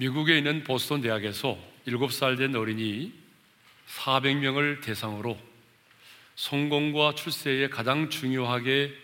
미국에 0.00 0.38
있는 0.38 0.64
보스턴 0.64 1.02
대학에서 1.02 1.58
7살 1.86 2.38
된 2.38 2.56
어린이 2.56 3.12
400명을 3.86 4.80
대상으로 4.82 5.38
성공과 6.36 7.14
출세에 7.14 7.68
가장 7.68 8.08
중요하게 8.08 8.94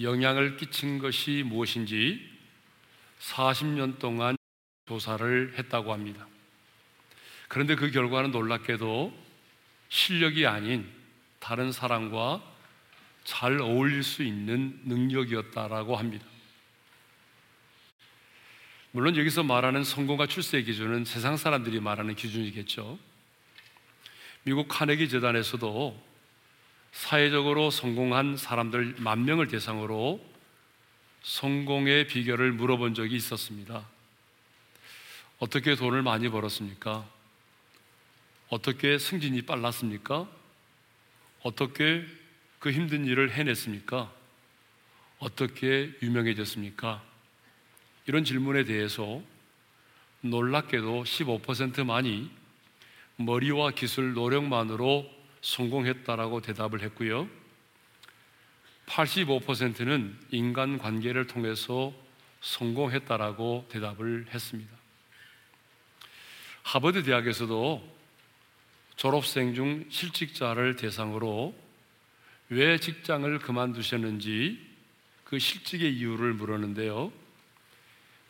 영향을 0.00 0.58
끼친 0.58 1.00
것이 1.00 1.42
무엇인지 1.44 2.24
40년 3.18 3.98
동안 3.98 4.36
조사를 4.86 5.54
했다고 5.58 5.92
합니다. 5.92 6.28
그런데 7.48 7.74
그 7.74 7.90
결과는 7.90 8.30
놀랍게도 8.30 9.12
실력이 9.88 10.46
아닌 10.46 10.88
다른 11.40 11.72
사람과 11.72 12.40
잘 13.24 13.60
어울릴 13.60 14.04
수 14.04 14.22
있는 14.22 14.78
능력이었다라고 14.84 15.96
합니다. 15.96 16.31
물론 18.94 19.16
여기서 19.16 19.42
말하는 19.42 19.84
성공과 19.84 20.26
출세의 20.26 20.64
기준은 20.64 21.06
세상 21.06 21.38
사람들이 21.38 21.80
말하는 21.80 22.14
기준이겠죠. 22.14 22.98
미국 24.44 24.68
카네기 24.68 25.08
재단에서도 25.08 25.98
사회적으로 26.92 27.70
성공한 27.70 28.36
사람들 28.36 28.96
만 28.98 29.24
명을 29.24 29.48
대상으로 29.48 30.22
성공의 31.22 32.06
비결을 32.06 32.52
물어본 32.52 32.92
적이 32.92 33.16
있었습니다. 33.16 33.88
어떻게 35.38 35.74
돈을 35.74 36.02
많이 36.02 36.28
벌었습니까? 36.28 37.08
어떻게 38.50 38.98
승진이 38.98 39.42
빨랐습니까? 39.42 40.28
어떻게 41.40 42.04
그 42.58 42.70
힘든 42.70 43.06
일을 43.06 43.32
해냈습니까? 43.32 44.12
어떻게 45.18 45.90
유명해졌습니까? 46.02 47.11
이런 48.12 48.24
질문에 48.24 48.64
대해서 48.64 49.22
놀랍게도 50.20 51.04
15%만이 51.04 52.30
머리와 53.16 53.70
기술 53.70 54.12
노력만으로 54.12 55.10
성공했다라고 55.40 56.42
대답을 56.42 56.82
했고요. 56.82 57.26
85%는 58.84 60.14
인간 60.30 60.76
관계를 60.76 61.26
통해서 61.26 61.94
성공했다라고 62.42 63.68
대답을 63.70 64.26
했습니다. 64.28 64.70
하버드 66.64 67.04
대학에서도 67.04 67.96
졸업생 68.96 69.54
중 69.54 69.86
실직자를 69.88 70.76
대상으로 70.76 71.54
왜 72.50 72.76
직장을 72.76 73.38
그만두셨는지 73.38 74.60
그 75.24 75.38
실직의 75.38 75.96
이유를 75.96 76.34
물었는데요. 76.34 77.21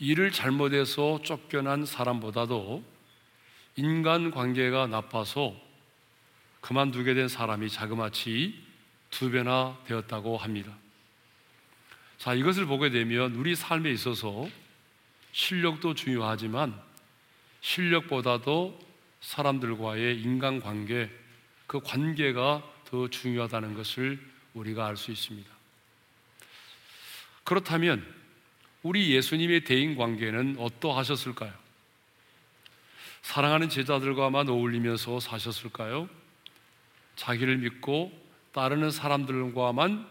일을 0.03 0.33
잘못해서 0.33 1.21
쫓겨난 1.23 1.87
사람보다도 1.87 2.83
인간 3.77 4.33
관계가 4.33 4.89
나빠서 4.89 5.55
그만두게 6.61 7.15
된 7.15 7.29
사람이 7.29 7.71
자그마치 7.71 8.61
두 9.11 9.31
배나 9.31 9.79
되었다고 9.87 10.39
합니다. 10.39 10.73
자, 12.19 12.35
이것을 12.35 12.67
보게 12.67 12.91
되면 12.91 13.37
우리 13.37 13.55
삶에 13.55 13.93
있어서 13.93 14.49
실력도 15.31 15.95
중요하지만 15.95 16.75
실력보다도 17.61 18.77
사람들과의 19.21 20.21
인간 20.21 20.59
관계, 20.59 21.11
그 21.69 21.79
관계가 21.79 22.69
더 22.87 23.07
중요하다는 23.07 23.75
것을 23.75 24.19
우리가 24.55 24.85
알 24.85 24.97
수 24.97 25.13
있습니다. 25.13 25.49
그렇다면 27.45 28.22
우리 28.83 29.15
예수님의 29.15 29.65
대인 29.65 29.97
관계는 29.97 30.57
어떠하셨을까요? 30.59 31.53
사랑하는 33.23 33.69
제자들과만 33.69 34.49
어울리면서 34.49 35.21
사셨을까요? 35.21 36.09
자기를 37.15 37.59
믿고 37.59 38.13
따르는 38.53 38.91
사람들과만 38.91 40.07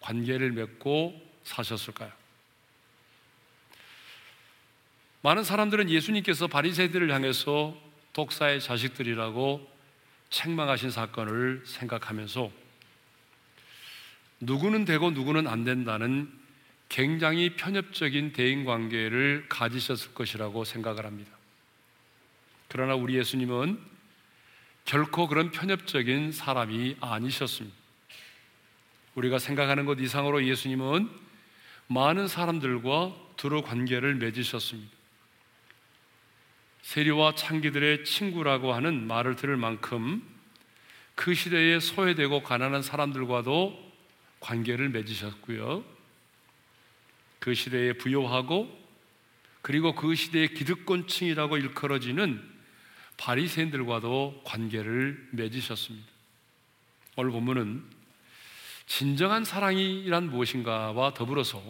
관계를 0.00 0.52
맺고 0.52 1.20
사셨을까요? 1.44 2.12
많은 5.22 5.44
사람들은 5.44 5.90
예수님께서 5.90 6.46
바리새들을 6.46 7.12
향해서 7.12 7.76
독사의 8.12 8.60
자식들이라고 8.60 9.68
책망하신 10.30 10.90
사건을 10.90 11.62
생각하면서 11.66 12.50
누구는 14.40 14.84
되고 14.84 15.10
누구는 15.10 15.46
안 15.46 15.64
된다는 15.64 16.39
굉장히 16.90 17.54
편협적인 17.54 18.32
대인 18.32 18.64
관계를 18.64 19.46
가지셨을 19.48 20.12
것이라고 20.12 20.64
생각을 20.64 21.06
합니다. 21.06 21.30
그러나 22.68 22.94
우리 22.94 23.14
예수님은 23.14 23.80
결코 24.84 25.28
그런 25.28 25.52
편협적인 25.52 26.32
사람이 26.32 26.96
아니셨습니다. 27.00 27.76
우리가 29.14 29.38
생각하는 29.38 29.86
것 29.86 30.00
이상으로 30.00 30.44
예수님은 30.44 31.08
많은 31.86 32.26
사람들과 32.26 33.14
두루 33.36 33.62
관계를 33.62 34.16
맺으셨습니다. 34.16 34.90
세리와 36.82 37.36
창기들의 37.36 38.04
친구라고 38.04 38.72
하는 38.72 39.06
말을 39.06 39.36
들을 39.36 39.56
만큼 39.56 40.22
그 41.14 41.34
시대에 41.34 41.78
소외되고 41.78 42.42
가난한 42.42 42.82
사람들과도 42.82 43.92
관계를 44.40 44.88
맺으셨고요. 44.88 45.99
그 47.40 47.54
시대에 47.54 47.94
부요하고 47.94 48.78
그리고 49.62 49.94
그 49.94 50.14
시대의 50.14 50.54
기득권층이라고 50.54 51.56
일컬어지는 51.56 52.40
바리새인들과도 53.16 54.42
관계를 54.44 55.28
맺으셨습니다. 55.32 56.08
오늘 57.16 57.32
본문은 57.32 57.84
진정한 58.86 59.44
사랑이란 59.44 60.30
무엇인가와 60.30 61.14
더불어서 61.14 61.62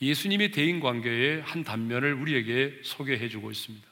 예수님의 0.00 0.52
대인 0.52 0.80
관계의 0.80 1.42
한 1.42 1.64
단면을 1.64 2.14
우리에게 2.14 2.80
소개해 2.82 3.28
주고 3.28 3.50
있습니다. 3.50 3.86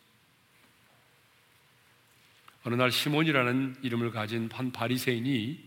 어느 2.64 2.74
날 2.74 2.90
시몬이라는 2.90 3.76
이름을 3.82 4.10
가진 4.10 4.48
한 4.52 4.72
바리새인이 4.72 5.64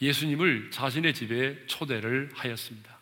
예수님을 0.00 0.70
자신의 0.70 1.12
집에 1.12 1.66
초대를 1.66 2.30
하였습니다. 2.34 2.99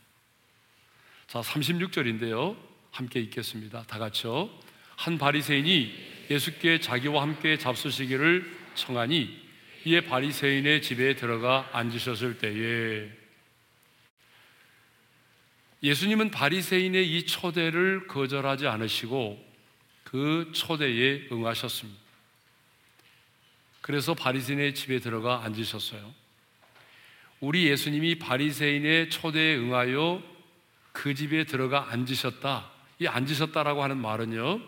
자, 1.29 1.43
36절인데요. 1.43 2.57
함께 2.91 3.21
읽겠습니다. 3.21 3.83
다 3.83 3.99
같이요. 3.99 4.49
한 4.97 5.19
바리새인이 5.19 6.25
예수께 6.31 6.81
자기와 6.81 7.21
함께 7.21 7.59
잡수시기를 7.59 8.51
청하니 8.75 9.39
이에 9.85 10.01
바리새인의 10.01 10.81
집에 10.81 11.17
들어가 11.17 11.69
앉으셨을 11.75 12.39
때에 12.39 13.11
예수님은 15.83 16.31
바리새인의 16.31 17.07
이 17.07 17.27
초대를 17.27 18.07
거절하지 18.07 18.67
않으시고 18.67 19.47
그 20.05 20.51
초대에 20.55 21.29
응하셨습니다. 21.31 22.01
그래서 23.83 24.15
바리새인의 24.15 24.75
집에 24.75 24.99
들어가 24.99 25.45
앉으셨어요. 25.45 26.11
우리 27.41 27.69
예수님이 27.69 28.19
바리새인의 28.19 29.11
초대에 29.11 29.57
응하여 29.57 30.38
그 30.99 31.15
집에 31.15 31.45
들어가 31.45 31.93
앉으셨다. 31.93 32.73
이 32.99 33.07
앉으셨다라고 33.07 33.85
하는 33.85 33.99
말은요. 33.99 34.61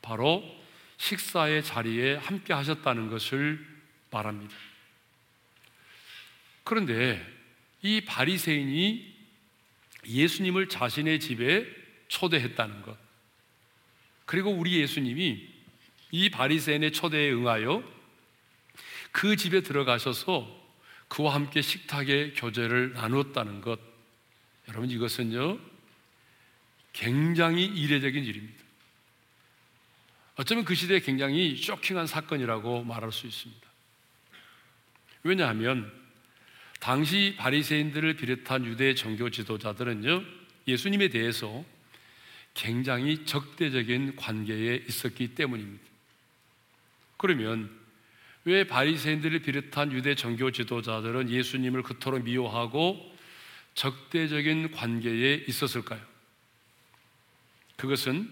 바로 0.00 0.42
식사의 0.96 1.62
자리에 1.62 2.14
함께 2.14 2.54
하셨다는 2.54 3.10
것을 3.10 3.62
말합니다. 4.10 4.54
그런데 6.64 7.22
이 7.82 8.00
바리새인이 8.00 9.14
예수님을 10.06 10.70
자신의 10.70 11.20
집에 11.20 11.66
초대했다는 12.08 12.80
것. 12.80 12.96
그리고 14.24 14.50
우리 14.50 14.80
예수님이 14.80 15.48
이 16.12 16.30
바리새인의 16.30 16.92
초대에 16.92 17.30
응하여 17.30 17.84
그 19.10 19.36
집에 19.36 19.60
들어가셔서 19.60 20.48
그와 21.08 21.34
함께 21.34 21.60
식탁에 21.60 22.32
교제를 22.32 22.94
나누었다는 22.94 23.60
것. 23.60 23.91
여러분 24.68 24.90
이것은요 24.90 25.58
굉장히 26.92 27.64
이례적인 27.64 28.24
일입니다. 28.24 28.62
어쩌면 30.36 30.64
그 30.64 30.74
시대에 30.74 31.00
굉장히 31.00 31.56
쇼킹한 31.56 32.06
사건이라고 32.06 32.84
말할 32.84 33.12
수 33.12 33.26
있습니다. 33.26 33.60
왜냐하면 35.24 35.92
당시 36.80 37.36
바리새인들을 37.38 38.14
비롯한 38.16 38.64
유대 38.64 38.94
정교 38.94 39.30
지도자들은요 39.30 40.24
예수님에 40.66 41.08
대해서 41.08 41.64
굉장히 42.54 43.24
적대적인 43.24 44.16
관계에 44.16 44.84
있었기 44.88 45.34
때문입니다. 45.34 45.84
그러면 47.16 47.70
왜 48.44 48.66
바리새인들을 48.66 49.38
비롯한 49.40 49.92
유대 49.92 50.14
정교 50.14 50.50
지도자들은 50.50 51.30
예수님을 51.30 51.82
그토록 51.82 52.24
미워하고 52.24 53.11
적대적인 53.74 54.72
관계에 54.72 55.44
있었을까요? 55.48 56.00
그것은 57.76 58.30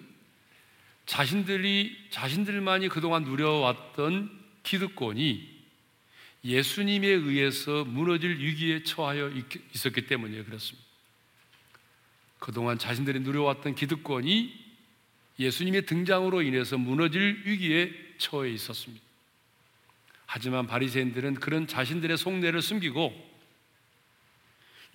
자신들이 1.07 1.97
자신들만이 2.11 2.89
그동안 2.89 3.25
누려왔던 3.25 4.39
기득권이 4.63 5.61
예수님에 6.45 7.07
의해서 7.09 7.85
무너질 7.85 8.39
위기에 8.39 8.83
처하여 8.83 9.33
있었기 9.75 10.07
때문에 10.07 10.43
그렇습니다. 10.45 10.87
그동안 12.39 12.79
자신들이 12.79 13.21
누려왔던 13.21 13.75
기득권이 13.75 14.71
예수님의 15.39 15.87
등장으로 15.87 16.43
인해서 16.43 16.79
무너질 16.79 17.43
위기에 17.45 17.93
처해 18.19 18.51
있었습니다. 18.53 19.05
하지만 20.27 20.67
바리새인들은 20.67 21.35
그런 21.35 21.67
자신들의 21.67 22.17
속내를 22.17 22.63
숨기고 22.63 23.30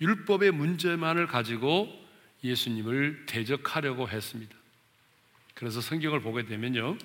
율법의 0.00 0.52
문제만을 0.52 1.26
가지고 1.26 2.06
예수님을 2.44 3.26
대적하려고 3.26 4.08
했습니다. 4.08 4.54
그래서 5.54 5.80
성경을 5.80 6.20
보게 6.20 6.44
되면요. 6.44 6.98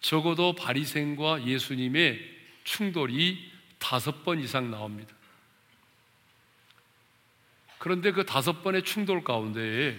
적어도 0.00 0.54
바리새인과 0.54 1.46
예수님의 1.46 2.20
충돌이 2.64 3.50
다섯 3.78 4.24
번 4.24 4.40
이상 4.40 4.70
나옵니다. 4.70 5.14
그런데 7.78 8.12
그 8.12 8.24
다섯 8.24 8.62
번의 8.62 8.84
충돌 8.84 9.24
가운데 9.24 9.98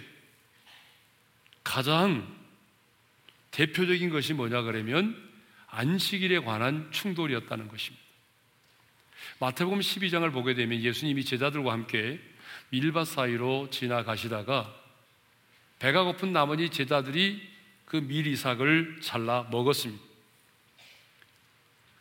가장 1.63 2.25
대표적인 3.51 4.09
것이 4.09 4.33
뭐냐 4.33 4.61
그러면 4.61 5.31
안식일에 5.67 6.39
관한 6.39 6.91
충돌이었다는 6.91 7.67
것입니다. 7.67 8.02
마태복음 9.43 9.79
12장을 9.79 10.31
보게 10.31 10.53
되면 10.53 10.81
예수님이 10.81 11.25
제자들과 11.25 11.73
함께 11.73 12.17
밀밭 12.69 13.05
사이로 13.05 13.69
지나가시다가 13.71 14.73
배가 15.79 16.05
고픈 16.05 16.31
나머지 16.31 16.69
제자들이 16.69 17.45
그 17.83 17.97
밀이삭을 17.97 19.01
잘라 19.01 19.49
먹었습니다. 19.51 20.01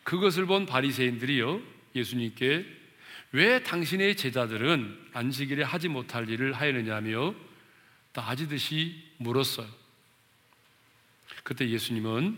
그것을 0.03 0.45
본 0.45 0.65
바리새인들이요 0.65 1.61
예수님께 1.95 2.65
왜 3.33 3.61
당신의 3.61 4.15
제자들은 4.15 5.09
안식일에 5.11 5.63
하지 5.63 5.89
못할 5.89 6.29
일을 6.29 6.53
하였느냐며 6.53 7.35
따지듯이 8.13 9.03
물었어요. 9.17 9.67
그때 11.43 11.69
예수님은 11.69 12.37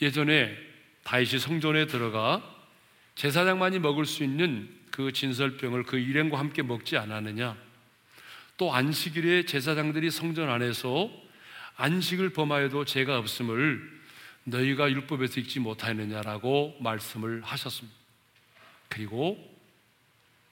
예전에 0.00 0.56
다윗이 1.02 1.40
성전에 1.40 1.86
들어가 1.86 2.55
제사장만이 3.16 3.78
먹을 3.78 4.04
수 4.06 4.22
있는 4.22 4.68
그 4.90 5.12
진설병을 5.12 5.84
그 5.84 5.98
일행과 5.98 6.38
함께 6.38 6.62
먹지 6.62 6.96
않았느냐? 6.96 7.56
또 8.56 8.74
안식일에 8.74 9.44
제사장들이 9.44 10.10
성전 10.10 10.48
안에서 10.48 11.10
안식을 11.76 12.30
범하여도 12.30 12.84
죄가 12.84 13.18
없음을 13.18 13.96
너희가 14.44 14.90
율법에서 14.90 15.40
읽지 15.40 15.60
못하였느냐라고 15.60 16.76
말씀을 16.80 17.42
하셨습니다. 17.42 17.96
그리고 18.88 19.36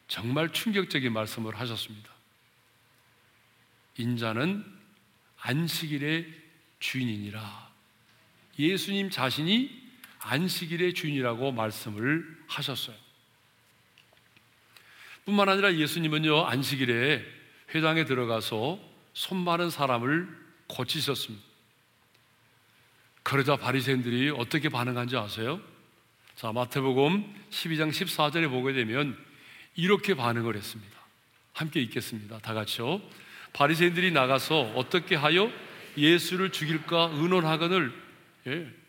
정말 0.08 0.52
충격적인 0.52 1.12
말씀을 1.12 1.58
하셨습니다. 1.58 2.10
인자는 3.96 4.64
안식일의 5.38 6.26
주인이니라. 6.80 7.72
예수님 8.58 9.10
자신이 9.10 9.82
안식일의 10.18 10.94
주인이라고 10.94 11.52
말씀을 11.52 12.33
하셨어요. 12.46 12.96
뿐만 15.24 15.48
아니라 15.48 15.74
예수님은요, 15.74 16.44
안식일에 16.46 17.24
회당에 17.74 18.04
들어가서 18.04 18.78
손 19.14 19.38
마른 19.38 19.70
사람을 19.70 20.28
고치셨습니다. 20.66 21.44
그러자 23.22 23.56
바리새인들이 23.56 24.30
어떻게 24.30 24.68
반응한지 24.68 25.16
아세요? 25.16 25.60
자, 26.36 26.52
마태복음 26.52 27.34
12장 27.50 27.90
14절에 27.90 28.50
보게 28.50 28.72
되면 28.72 29.16
이렇게 29.76 30.14
반응을 30.14 30.56
했습니다. 30.56 30.94
함께 31.54 31.80
읽겠습니다. 31.80 32.38
다 32.40 32.52
같이요. 32.52 33.00
바리새인들이 33.54 34.10
나가서 34.10 34.72
어떻게 34.74 35.14
하여 35.14 35.50
예수를 35.96 36.50
죽일까 36.50 37.10
의논하거늘 37.14 37.92
예. 38.48 38.83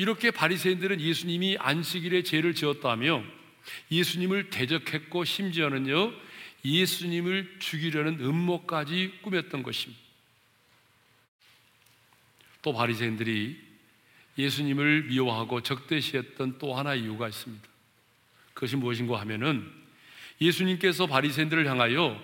이렇게 0.00 0.30
바리새인들은 0.30 0.98
예수님이 0.98 1.58
안식일에 1.60 2.22
죄를 2.22 2.54
지었다며 2.54 3.22
예수님을 3.90 4.48
대적했고 4.48 5.26
심지어는요 5.26 6.14
예수님을 6.64 7.56
죽이려는 7.58 8.18
음모까지 8.18 9.18
꾸몄던 9.20 9.62
것입니다. 9.62 10.02
또 12.62 12.72
바리새인들이 12.72 13.60
예수님을 14.38 15.02
미워하고 15.02 15.60
적대시했던 15.60 16.56
또 16.58 16.74
하나의 16.74 17.02
이유가 17.02 17.28
있습니다. 17.28 17.68
그것이 18.54 18.76
무엇인가 18.76 19.20
하면은 19.20 19.70
예수님께서 20.40 21.08
바리새인들을 21.08 21.66
향하여 21.66 22.18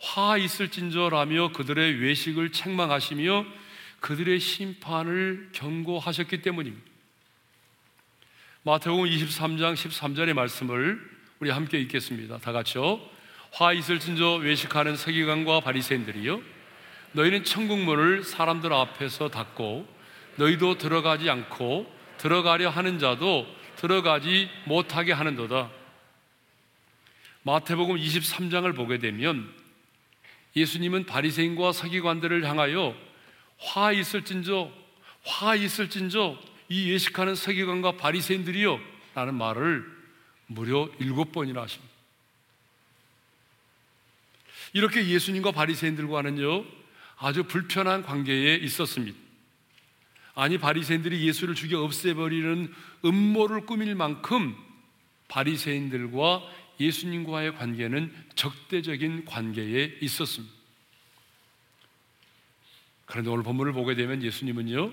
화 0.00 0.36
있을진저라며 0.36 1.52
그들의 1.52 1.98
외식을 1.98 2.52
책망하시며 2.52 3.46
그들의 4.00 4.38
심판을 4.38 5.48
경고하셨기 5.54 6.42
때문입니다. 6.42 6.95
마태복음 8.66 9.04
23장 9.04 9.74
13절의 9.74 10.32
말씀을 10.32 11.00
우리 11.38 11.50
함께 11.50 11.78
읽겠습니다. 11.78 12.38
다 12.38 12.50
같이요. 12.50 12.98
화 13.52 13.72
있을 13.72 14.00
진저 14.00 14.38
외식하는 14.38 14.96
서기관과 14.96 15.60
바리새인들이요 15.60 16.42
너희는 17.12 17.44
천국 17.44 17.78
문을 17.78 18.24
사람들 18.24 18.72
앞에서 18.72 19.28
닫고 19.28 19.86
너희도 20.34 20.78
들어가지 20.78 21.30
않고 21.30 21.88
들어가려 22.18 22.68
하는 22.68 22.98
자도 22.98 23.46
들어가지 23.76 24.50
못하게 24.64 25.12
하는도다. 25.12 25.70
마태복음 27.44 27.94
23장을 27.98 28.74
보게 28.74 28.98
되면 28.98 29.48
예수님은 30.56 31.06
바리새인과 31.06 31.70
서기관들을 31.70 32.44
향하여 32.44 32.96
화 33.58 33.92
있을진저 33.92 34.72
화 35.24 35.54
있을진저 35.54 36.55
이 36.68 36.90
예식하는 36.92 37.34
서기관과 37.34 37.96
바리새인들이요 37.96 38.80
라는 39.14 39.34
말을 39.34 39.84
무려 40.46 40.90
일곱 40.98 41.32
번이나 41.32 41.62
하십니다. 41.62 41.94
이렇게 44.72 45.06
예수님과 45.06 45.52
바리새인들과는요 45.52 46.64
아주 47.18 47.44
불편한 47.44 48.02
관계에 48.02 48.56
있었습니다. 48.56 49.18
아니 50.34 50.58
바리새인들이 50.58 51.26
예수를 51.26 51.54
죽여 51.54 51.80
없애버리는 51.82 52.72
음모를 53.04 53.64
꾸밀 53.64 53.94
만큼 53.94 54.54
바리새인들과 55.28 56.42
예수님과의 56.78 57.56
관계는 57.56 58.12
적대적인 58.34 59.24
관계에 59.24 59.96
있었습니다. 60.02 60.54
그런데 63.06 63.30
오늘 63.30 63.44
본문을 63.44 63.72
보게 63.72 63.94
되면 63.94 64.22
예수님은요 64.22 64.92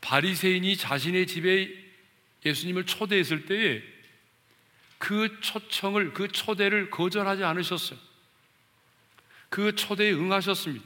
바리새인이 0.00 0.76
자신의 0.76 1.26
집에 1.26 1.72
예수님을 2.44 2.86
초대했을 2.86 3.46
때에 3.46 3.82
그 4.98 5.40
초청을 5.40 6.12
그 6.12 6.28
초대를 6.28 6.90
거절하지 6.90 7.44
않으셨어요. 7.44 7.98
그 9.48 9.74
초대에 9.74 10.12
응하셨습니다. 10.12 10.84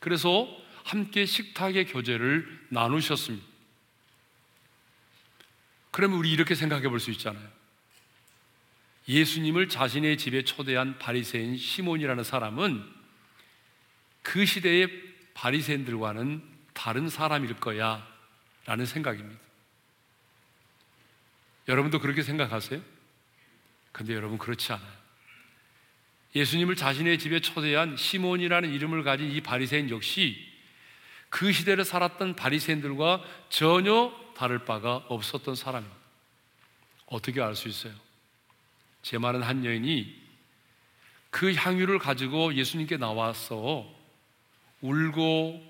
그래서 0.00 0.48
함께 0.84 1.26
식탁의 1.26 1.86
교제를 1.86 2.66
나누셨습니다. 2.68 3.46
그러면 5.90 6.18
우리 6.18 6.30
이렇게 6.30 6.54
생각해 6.54 6.88
볼 6.88 7.00
수 7.00 7.10
있잖아요. 7.10 7.58
예수님을 9.08 9.68
자신의 9.70 10.18
집에 10.18 10.44
초대한 10.44 10.98
바리새인 10.98 11.56
시몬이라는 11.56 12.22
사람은 12.24 12.84
그 14.22 14.44
시대의 14.44 14.90
바리새인들과는 15.32 16.42
다른 16.74 17.08
사람일 17.08 17.54
거야 17.54 18.06
라는 18.68 18.84
생각입니다. 18.84 19.40
여러분도 21.68 22.00
그렇게 22.00 22.22
생각하세요? 22.22 22.82
근데 23.92 24.12
여러분 24.12 24.36
그렇지 24.36 24.70
않아요. 24.74 24.98
예수님을 26.34 26.76
자신의 26.76 27.18
집에 27.18 27.40
초대한 27.40 27.96
시몬이라는 27.96 28.70
이름을 28.70 29.04
가진 29.04 29.30
이 29.30 29.40
바리새인 29.40 29.88
역시 29.88 30.46
그 31.30 31.50
시대를 31.50 31.86
살았던 31.86 32.36
바리새인들과 32.36 33.24
전혀 33.48 34.14
다를 34.36 34.66
바가 34.66 34.96
없었던 35.08 35.54
사람입니다. 35.54 35.96
어떻게 37.06 37.40
알 37.40 37.56
수 37.56 37.68
있어요? 37.68 37.94
제 39.00 39.16
말은 39.16 39.42
한 39.42 39.64
여인이 39.64 40.14
그 41.30 41.54
향유를 41.54 41.98
가지고 41.98 42.52
예수님께 42.52 42.98
나와서 42.98 43.90
울고 44.82 45.67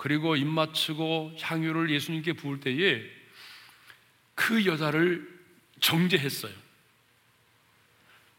그리고 0.00 0.34
입 0.34 0.46
맞추고 0.46 1.36
향유를 1.38 1.90
예수님께 1.90 2.32
부을 2.32 2.58
때에 2.58 3.02
그 4.34 4.64
여자를 4.64 5.28
정죄했어요. 5.78 6.54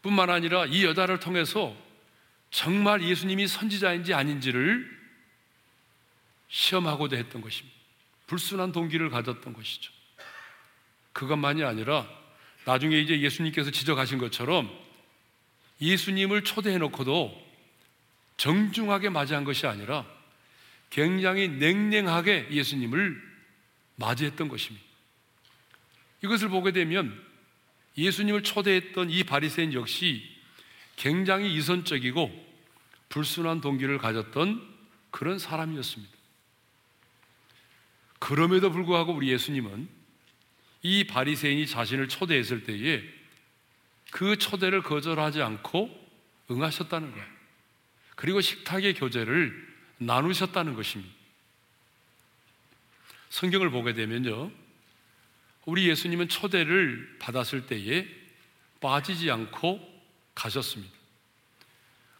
뿐만 0.02 0.28
아니라 0.28 0.66
이 0.66 0.84
여자를 0.84 1.20
통해서 1.20 1.76
정말 2.50 3.00
예수님이 3.04 3.46
선지자인지 3.46 4.12
아닌지를 4.12 4.90
시험하고자 6.48 7.14
했던 7.14 7.40
것입니다. 7.40 7.78
불순한 8.26 8.72
동기를 8.72 9.08
가졌던 9.10 9.52
것이죠. 9.52 9.92
그것만이 11.12 11.62
아니라 11.62 12.08
나중에 12.64 12.98
이제 12.98 13.20
예수님께서 13.20 13.70
지적하신 13.70 14.18
것처럼 14.18 14.68
예수님을 15.80 16.42
초대해 16.42 16.78
놓고도 16.78 17.40
정중하게 18.36 19.10
맞이한 19.10 19.44
것이 19.44 19.68
아니라 19.68 20.04
굉장히 20.92 21.48
냉랭하게 21.48 22.48
예수님을 22.50 23.18
맞이했던 23.96 24.48
것입니다. 24.48 24.84
이것을 26.22 26.50
보게 26.50 26.70
되면 26.70 27.18
예수님을 27.96 28.42
초대했던 28.42 29.08
이 29.08 29.24
바리새인 29.24 29.72
역시 29.72 30.22
굉장히 30.96 31.54
이선적이고 31.54 32.52
불순한 33.08 33.62
동기를 33.62 33.96
가졌던 33.98 34.70
그런 35.10 35.38
사람이었습니다. 35.38 36.12
그럼에도 38.18 38.70
불구하고 38.70 39.14
우리 39.14 39.30
예수님은 39.30 39.88
이 40.82 41.04
바리새인이 41.04 41.66
자신을 41.66 42.08
초대했을 42.08 42.64
때에 42.64 43.02
그 44.10 44.36
초대를 44.36 44.82
거절하지 44.82 45.40
않고 45.40 45.88
응하셨다는 46.50 47.12
거예요. 47.12 47.26
그리고 48.14 48.42
식탁의 48.42 48.92
교제를 48.94 49.71
나누셨다는 50.06 50.74
것입니다. 50.74 51.12
성경을 53.30 53.70
보게 53.70 53.94
되면요. 53.94 54.50
우리 55.64 55.88
예수님은 55.88 56.28
초대를 56.28 57.16
받았을 57.18 57.66
때에 57.66 58.06
빠지지 58.80 59.30
않고 59.30 59.80
가셨습니다. 60.34 60.92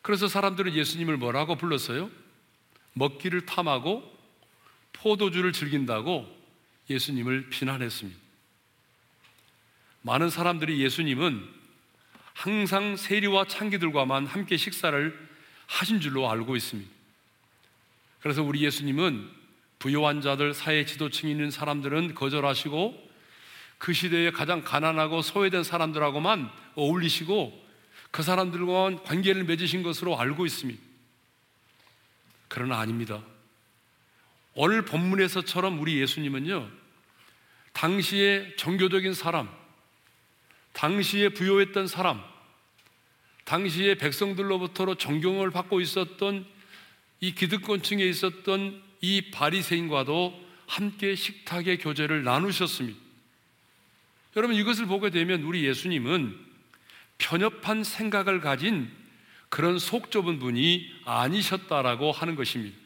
그래서 0.01 0.29
사람들은 0.29 0.75
예수님을 0.75 1.17
뭐라고 1.17 1.57
불렀어요? 1.57 2.11
먹기를 2.95 3.47
탐하고 3.47 4.11
포도주를 4.93 5.53
즐긴다고 5.53 6.27
예수님을 6.91 7.51
비난했습니다. 7.51 8.19
많은 10.03 10.31
사람들이 10.31 10.81
예수님은 10.83 11.49
항상 12.35 12.97
세리와 12.97 13.47
창기들과만 13.47 14.27
함께 14.27 14.57
식사를 14.57 15.31
하신 15.67 16.01
줄로 16.01 16.31
알고 16.31 16.57
있습니다. 16.57 17.02
그래서 18.23 18.43
우리 18.43 18.65
예수님은 18.65 19.29
부유한 19.81 20.21
자들, 20.21 20.55
사회 20.55 20.85
지도층 20.85 21.29
있는 21.29 21.51
사람들은 21.51 22.15
거절하시고 22.15 23.11
그 23.79 23.93
시대에 23.93 24.31
가장 24.31 24.63
가난하고 24.63 25.23
소외된 25.23 25.65
사람들하고만 25.65 26.49
어울리시고 26.77 27.67
그 28.13 28.23
사람들과 28.23 29.03
관계를 29.03 29.43
맺으신 29.45 29.83
것으로 29.83 30.19
알고 30.21 30.47
있습니다. 30.47 30.81
그러나 32.47 32.79
아닙니다. 32.79 33.23
오늘 34.55 34.85
본문에서처럼 34.85 35.81
우리 35.81 35.99
예수님은요, 36.01 36.69
당시의 37.73 38.57
종교적인 38.57 39.15
사람, 39.15 39.49
당시에 40.75 41.31
부여했던 41.31 41.89
사람, 41.89 42.23
당시에 43.45 43.97
백성들로부터 43.97 44.95
존경을 44.95 45.51
받고 45.51 45.81
있었던 45.81 46.52
이 47.23 47.37
기득권층에 47.37 48.05
있었던 48.05 48.83
이 49.01 49.31
바리새인과도 49.31 50.39
함께 50.67 51.15
식탁의 51.15 51.79
교제를 51.79 52.25
나누셨습니다. 52.25 52.99
여러분 54.35 54.57
이것을 54.57 54.87
보게 54.87 55.11
되면 55.11 55.43
우리 55.45 55.65
예수님은 55.65 56.37
편협한 57.19 57.85
생각을 57.85 58.41
가진 58.41 58.91
그런 59.51 59.79
속 59.79 60.11
좁은 60.11 60.41
분이 60.41 60.91
아니셨다라고 61.05 62.11
하는 62.11 62.35
것입니다. 62.35 62.77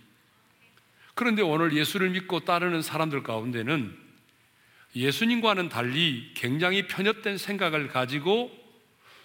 그런데 1.15 1.41
오늘 1.41 1.75
예수를 1.75 2.11
믿고 2.11 2.41
따르는 2.41 2.83
사람들 2.83 3.23
가운데는 3.23 3.97
예수님과는 4.95 5.71
달리 5.71 6.31
굉장히 6.35 6.87
편협된 6.87 7.39
생각을 7.39 7.89
가지고 7.89 8.51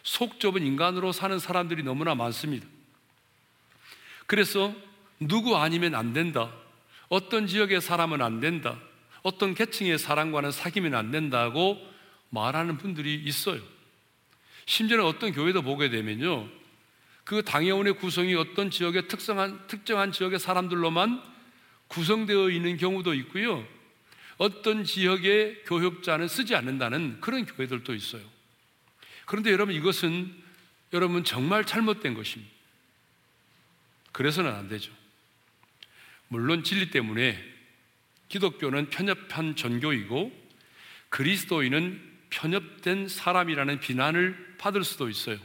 속 0.03 0.39
좁은 0.39 0.65
인간으로 0.65 1.12
사는 1.12 1.38
사람들이 1.38 1.84
너무나 1.84 2.15
많습니다. 2.15 2.65
그래서 4.25 4.74
누구 5.22 5.56
아니면 5.58 5.96
안 5.96 6.13
된다. 6.13 6.51
어떤 7.08 7.48
지역의 7.48 7.82
사람은 7.82 8.22
안 8.22 8.40
된다. 8.40 8.80
어떤 9.22 9.54
계층의 9.54 10.00
사람과는 10.00 10.51
사귀면 10.51 10.96
안 10.96 11.12
된다고 11.12 11.78
말하는 12.30 12.78
분들이 12.78 13.16
있어요. 13.16 13.62
심지어는 14.66 15.06
어떤 15.06 15.32
교회도 15.32 15.62
보게 15.62 15.90
되면요. 15.90 16.48
그 17.24 17.44
당회원의 17.44 17.98
구성이 17.98 18.34
어떤 18.36 18.72
지역의 18.72 19.08
특성한, 19.08 19.68
특정한 19.68 20.12
지역의 20.12 20.40
사람들로만 20.40 21.22
구성되어 21.88 22.50
있는 22.50 22.78
경우도 22.78 23.13
있고요. 23.13 23.66
어떤 24.38 24.84
지역의 24.84 25.63
교육자는 25.66 26.28
쓰지 26.28 26.56
않는다는 26.56 27.22
그런 27.22 27.46
교회들도 27.46 27.94
있어요. 27.94 28.24
그런데 29.25 29.51
여러분 29.51 29.75
이것은 29.75 30.34
여러분 30.94 31.24
정말 31.24 31.63
잘못된 31.63 32.16
것입니다. 32.16 32.51
그래서는 34.12 34.51
안 34.51 34.68
되죠. 34.68 34.92
물론 36.32 36.64
진리 36.64 36.90
때문에 36.90 37.38
기독교는 38.30 38.90
편협한 38.90 39.58
전교이고 39.58 40.32
그리스도인은 41.10 42.02
편협된 42.30 43.10
사람이라는 43.10 43.82
비난을 43.82 44.56
받을 44.58 44.86
수도 44.86 45.10
있어요. 45.10 45.38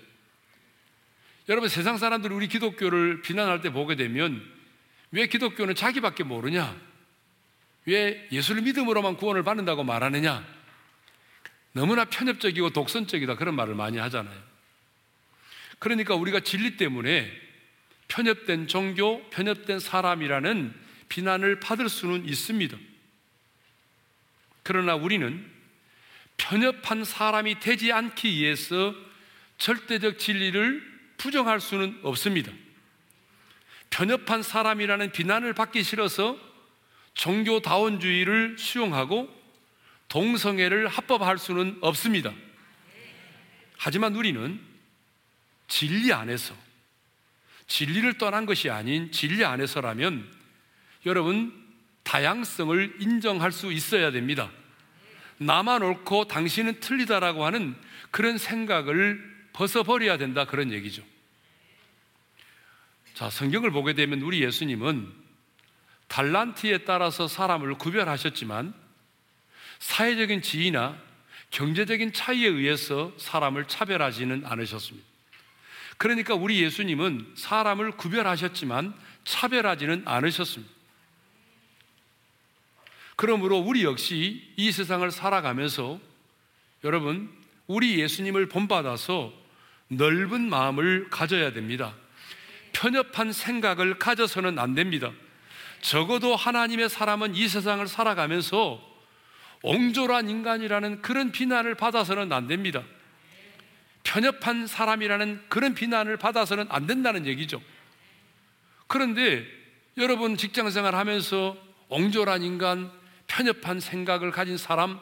여러분 1.49 1.69
세상 1.69 1.99
사람들이 1.99 2.33
우리 2.33 2.47
기독교를 2.47 3.21
비난할 3.23 3.62
때 3.62 3.73
보게 3.73 3.97
되면 3.97 4.40
왜 5.11 5.26
기독교는 5.26 5.75
자기밖에 5.75 6.23
모르냐? 6.23 6.81
왜 7.87 8.28
예수를 8.31 8.62
믿음으로만 8.62 9.16
구원을 9.16 9.43
받는다고 9.43 9.83
말하느냐? 9.83 10.47
너무나 11.73 12.05
편협적이고 12.05 12.71
독선적이다 12.71 13.35
그런 13.35 13.57
말을 13.57 13.75
많이 13.75 13.99
하잖아요. 13.99 14.40
그러니까 15.81 16.14
우리가 16.14 16.38
진리 16.40 16.76
때문에 16.76 17.45
편협된 18.08 18.68
종교, 18.68 19.28
편협된 19.30 19.80
사람이라는 19.80 20.75
비난을 21.08 21.60
받을 21.60 21.88
수는 21.88 22.26
있습니다. 22.26 22.76
그러나 24.62 24.94
우리는 24.94 25.48
편협한 26.36 27.04
사람이 27.04 27.60
되지 27.60 27.92
않기 27.92 28.28
위해서 28.36 28.94
절대적 29.58 30.18
진리를 30.18 30.96
부정할 31.16 31.60
수는 31.60 31.98
없습니다. 32.02 32.52
편협한 33.90 34.42
사람이라는 34.42 35.12
비난을 35.12 35.54
받기 35.54 35.82
싫어서 35.82 36.38
종교다원주의를 37.14 38.58
수용하고 38.58 39.34
동성애를 40.08 40.88
합법할 40.88 41.38
수는 41.38 41.78
없습니다. 41.80 42.32
하지만 43.78 44.14
우리는 44.14 44.60
진리 45.68 46.12
안에서 46.12 46.54
진리를 47.66 48.18
떠난 48.18 48.46
것이 48.46 48.70
아닌 48.70 49.11
진리 49.11 49.44
안에서라면 49.44 50.30
여러분 51.04 51.52
다양성을 52.04 52.96
인정할 53.00 53.52
수 53.52 53.73
있어야 53.73 54.11
됩니다. 54.11 54.50
나만 55.38 55.82
옳고 55.82 56.28
당신은 56.28 56.80
틀리다라고 56.80 57.44
하는 57.44 57.76
그런 58.11 58.38
생각을 58.38 59.20
벗어버려야 59.52 60.16
된다 60.16 60.44
그런 60.44 60.73
얘기죠. 60.73 61.02
자, 63.14 63.30
성경을 63.30 63.70
보게 63.70 63.94
되면 63.94 64.20
우리 64.23 64.42
예수님은 64.42 65.11
달란트에 66.08 66.78
따라서 66.78 67.26
사람을 67.26 67.76
구별하셨지만 67.78 68.75
사회적인 69.78 70.42
지위나 70.42 70.96
경제적인 71.50 72.12
차이에 72.12 72.49
의해서 72.49 73.12
사람을 73.18 73.66
차별하지는 73.68 74.44
않으셨습니다. 74.44 75.15
그러니까 75.98 76.34
우리 76.34 76.62
예수님은 76.62 77.34
사람을 77.34 77.92
구별하셨지만 77.92 78.94
차별하지는 79.24 80.02
않으셨습니다. 80.04 80.72
그러므로 83.16 83.58
우리 83.58 83.82
역시 83.82 84.52
이 84.56 84.70
세상을 84.70 85.10
살아가면서 85.10 85.98
여러분, 86.84 87.30
우리 87.66 87.98
예수님을 87.98 88.48
본받아서 88.48 89.32
넓은 89.88 90.48
마음을 90.48 91.08
가져야 91.10 91.52
됩니다. 91.52 91.94
편협한 92.72 93.32
생각을 93.32 93.98
가져서는 93.98 94.58
안 94.58 94.74
됩니다. 94.74 95.12
적어도 95.80 96.36
하나님의 96.36 96.90
사람은 96.90 97.34
이 97.34 97.48
세상을 97.48 97.86
살아가면서 97.88 98.80
옹졸한 99.62 100.28
인간이라는 100.28 101.00
그런 101.00 101.32
비난을 101.32 101.74
받아서는 101.74 102.32
안 102.32 102.46
됩니다. 102.46 102.82
편협한 104.06 104.68
사람이라는 104.68 105.46
그런 105.48 105.75
비난을 105.75 106.16
받아서는 106.16 106.66
안 106.68 106.86
된다는 106.86 107.26
얘기죠. 107.26 107.60
그런데 108.86 109.44
여러분 109.96 110.36
직장 110.36 110.70
생활 110.70 110.94
하면서 110.94 111.56
옹졸한 111.88 112.44
인간, 112.44 112.92
편협한 113.26 113.80
생각을 113.80 114.30
가진 114.30 114.56
사람, 114.56 115.00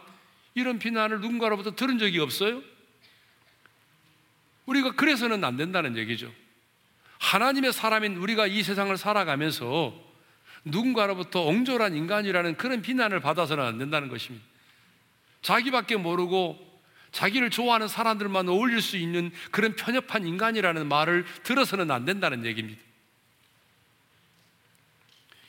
이런 0.55 0.79
비난을 0.79 1.21
누군가로부터 1.21 1.75
들은 1.75 1.99
적이 1.99 2.21
없어요? 2.21 2.63
우리가 4.65 4.93
그래서는 4.93 5.45
안 5.45 5.59
된다는 5.59 5.99
얘기죠. 5.99 6.33
하나님의 7.19 7.75
사람인 7.75 8.17
우리가 8.17 8.47
이 8.47 8.63
세상을 8.63 8.97
살아가면서 8.97 9.95
누군가로부터 10.65 11.43
옹졸한 11.43 11.95
인간이라는 11.95 12.57
그런 12.57 12.81
비난을 12.81 13.21
받아서는 13.21 13.63
안 13.63 13.77
된다는 13.77 14.09
것입니다. 14.09 14.47
자기밖에 15.43 15.97
모르고 15.97 16.74
자기를 17.15 17.51
좋아하는 17.51 17.87
사람들만 17.87 18.49
어울릴 18.49 18.83
수 18.83 18.97
있는 18.97 19.31
그런 19.53 19.77
편협한 19.77 20.27
인간이라는 20.27 20.89
말을 20.89 21.25
들어서는 21.45 21.93
안 21.93 22.05
된다는 22.05 22.45
얘기입니다. 22.45 22.83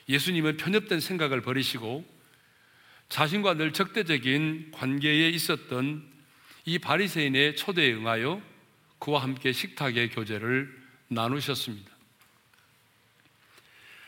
예수님은 0.08 0.58
편협된 0.58 1.00
생각을 1.00 1.42
버리시고 1.42 2.06
자신과 3.08 3.54
늘 3.54 3.72
적대적인 3.72 4.70
관계에 4.72 5.28
있었던 5.30 6.08
이 6.66 6.78
바리새인의 6.78 7.56
초대에 7.56 7.94
응하여 7.94 8.40
그와 9.00 9.22
함께 9.22 9.52
식탁의 9.52 10.10
교제를 10.10 10.72
나누셨습니다. 11.08 11.90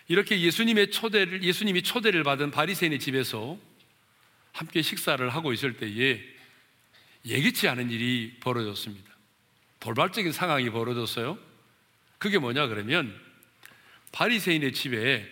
이렇게 0.06 0.40
예수님의 0.40 0.92
초대를 0.92 1.42
예수님이 1.42 1.82
초대를 1.82 2.22
받은 2.22 2.52
바리새인의 2.52 3.00
집에서 3.00 3.58
함께 4.52 4.80
식사를 4.80 5.28
하고 5.28 5.52
있을 5.52 5.76
때에 5.76 6.37
예기치 7.24 7.68
않은 7.68 7.90
일이 7.90 8.36
벌어졌습니다. 8.40 9.10
돌발적인 9.80 10.32
상황이 10.32 10.70
벌어졌어요. 10.70 11.38
그게 12.18 12.38
뭐냐 12.38 12.66
그러면 12.66 13.14
바리새인의 14.12 14.72
집에 14.72 15.28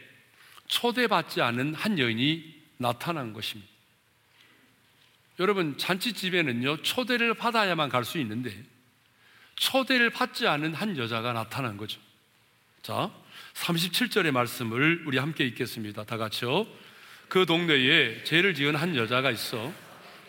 초대받지 0.69 1.43
않은 1.43 1.75
한 1.75 1.99
여인이 1.99 2.55
나타난 2.79 3.33
것입니다. 3.33 3.71
여러분 5.39 5.77
잔치집에는요 5.77 6.83
초대를 6.83 7.35
받아야만 7.35 7.89
갈 7.89 8.05
수 8.05 8.19
있는데 8.19 8.65
초대를 9.57 10.11
받지 10.11 10.47
않은 10.47 10.75
한 10.75 10.97
여자가 10.97 11.33
나타난 11.33 11.77
거죠. 11.77 12.01
자, 12.83 13.11
37절의 13.55 14.31
말씀을 14.31 15.03
우리 15.07 15.19
함께 15.19 15.45
읽겠습니다. 15.47 16.05
다 16.05 16.17
같이요. 16.17 16.67
그 17.29 17.47
동네에 17.47 18.23
죄를 18.25 18.55
지은 18.55 18.77
한 18.77 18.95
여자가 18.95 19.31
있어 19.31 19.73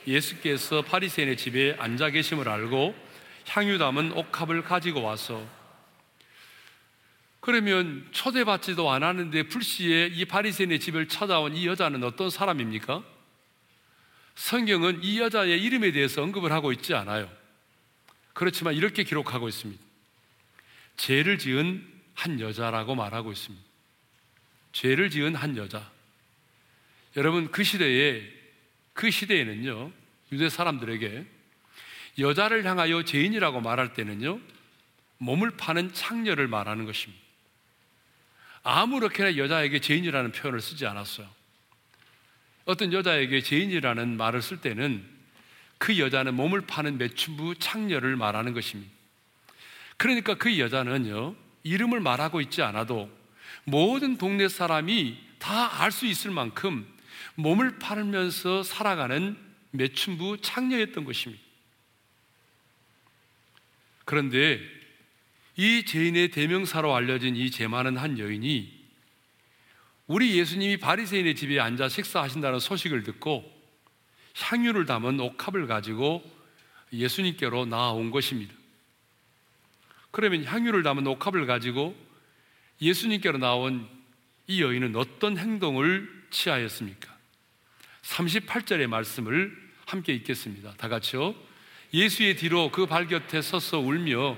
예수께서 0.08 0.82
파리새인의 0.82 1.38
집에 1.38 1.76
앉아 1.78 2.12
계심을 2.12 2.48
알고 2.48 2.96
향유 3.48 3.78
담은 3.78 4.14
옥합을 4.14 4.64
가지고 4.64 5.04
와서 5.04 5.46
그러면 7.40 8.08
초대받지도 8.12 8.90
않았는데 8.90 9.44
불시에 9.44 10.08
이 10.08 10.26
바리새인의 10.26 10.80
집을 10.80 11.08
찾아온 11.08 11.56
이 11.56 11.68
여자는 11.68 12.04
어떤 12.04 12.30
사람입니까? 12.30 13.04
성경은 14.36 15.04
이 15.04 15.20
여자의 15.20 15.62
이름에 15.62 15.92
대해서 15.92 16.22
언급을 16.24 16.52
하고 16.52 16.72
있지 16.72 16.94
않아요. 16.94 17.30
그렇지만 18.34 18.76
이렇게 18.76 19.04
기록하고 19.04 19.48
있습니다. 19.48 19.82
죄를 20.98 21.38
지은 21.38 21.86
한 22.14 22.40
여자라고 22.40 22.96
말하고 22.96 23.32
있습니다. 23.32 23.64
죄를 24.74 25.10
지은 25.10 25.36
한 25.36 25.58
여자. 25.58 25.90
여러분 27.16 27.50
그 27.50 27.64
시대에 27.64 28.22
그 28.94 29.10
시대에는요 29.10 29.92
유대 30.32 30.50
사람들에게 30.50 31.26
여자를 32.20 32.66
향하여 32.66 33.04
죄인이라고 33.04 33.62
말할 33.62 33.94
때는요 33.94 34.40
몸을 35.20 35.52
파는 35.52 35.94
창녀를 35.94 36.48
말하는 36.48 36.86
것입니다. 36.86 37.24
아무렇게나 38.64 39.38
여자에게 39.38 39.80
죄인이라는 39.80 40.32
표현을 40.32 40.62
쓰지 40.62 40.86
않았어요. 40.86 41.28
어떤 42.66 42.92
여자에게 42.92 43.42
죄인이라는 43.42 44.18
말을 44.18 44.42
쓸 44.42 44.58
때는 44.58 45.06
그 45.78 45.98
여자는 45.98 46.34
몸을 46.34 46.62
파는 46.62 46.98
매춘부 46.98 47.56
창녀를 47.56 48.16
말하는 48.16 48.54
것입니다. 48.54 48.92
그러니까 49.96 50.36
그 50.36 50.60
여자는요, 50.60 51.36
이름을 51.64 52.00
말하고 52.02 52.42
있지 52.42 52.62
않아도 52.62 53.10
모든 53.64 54.18
동네 54.18 54.48
사람이 54.48 55.18
다 55.40 55.82
알 55.82 55.92
수 55.92 56.06
있을 56.06 56.32
만큼 56.32 56.86
몸을 57.36 57.80
팔면서 57.80 58.64
살아가는 58.64 59.38
매춘부 59.72 60.42
창녀였던 60.42 61.04
것입니다. 61.04 61.44
그런데 64.06 64.60
이 65.58 65.84
죄인의 65.86 66.30
대명사로 66.32 66.96
알려진 66.96 67.36
이 67.36 67.52
죄많은 67.52 67.98
한 67.98 68.20
여인이 68.20 68.78
우리 70.08 70.38
예수님이 70.38 70.78
바리새인의 70.78 71.36
집에 71.36 71.60
앉아 71.60 71.90
식사하신다는 71.90 72.60
소식을 72.60 73.04
듣고 73.04 73.44
향유를 74.36 74.86
담은 74.86 75.20
옥합을 75.20 75.68
가지고 75.68 76.24
예수님께로 76.94 77.66
나아온 77.66 78.12
것입니다. 78.12 78.54
그러면 80.12 80.46
향유를 80.46 80.84
담은 80.84 81.06
옥합을 81.08 81.46
가지고 81.46 81.96
예수님께로 82.82 83.40
나온 83.40 83.90
이 84.48 84.62
여인은 84.62 84.96
어떤 84.96 85.38
행동을 85.38 86.08
취하였습니까? 86.30 87.17
38절의 88.08 88.88
말씀을 88.88 89.56
함께 89.86 90.14
읽겠습니다. 90.14 90.74
다 90.78 90.88
같이요. 90.88 91.36
예수의 91.94 92.36
뒤로 92.38 92.72
그 92.72 92.86
발 92.86 93.08
곁에 93.08 93.42
서서 93.42 93.80
울며 93.80 94.38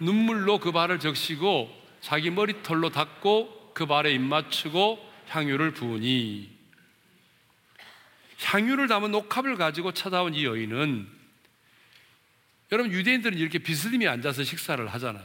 눈물로 0.00 0.58
그 0.58 0.72
발을 0.72 0.98
적시고 1.00 1.70
자기 2.00 2.30
머리털로 2.30 2.90
닦고 2.90 3.72
그 3.74 3.86
발에 3.86 4.12
입 4.12 4.20
맞추고 4.20 4.98
향유를 5.28 5.72
부으니 5.72 6.54
향유를 8.42 8.88
담은 8.88 9.14
옥합을 9.14 9.56
가지고 9.56 9.92
찾아온 9.92 10.34
이 10.34 10.44
여인은 10.44 11.08
여러분 12.72 12.92
유대인들은 12.92 13.38
이렇게 13.38 13.58
비스님이 13.58 14.08
앉아서 14.08 14.44
식사를 14.44 14.86
하잖아요. 14.86 15.24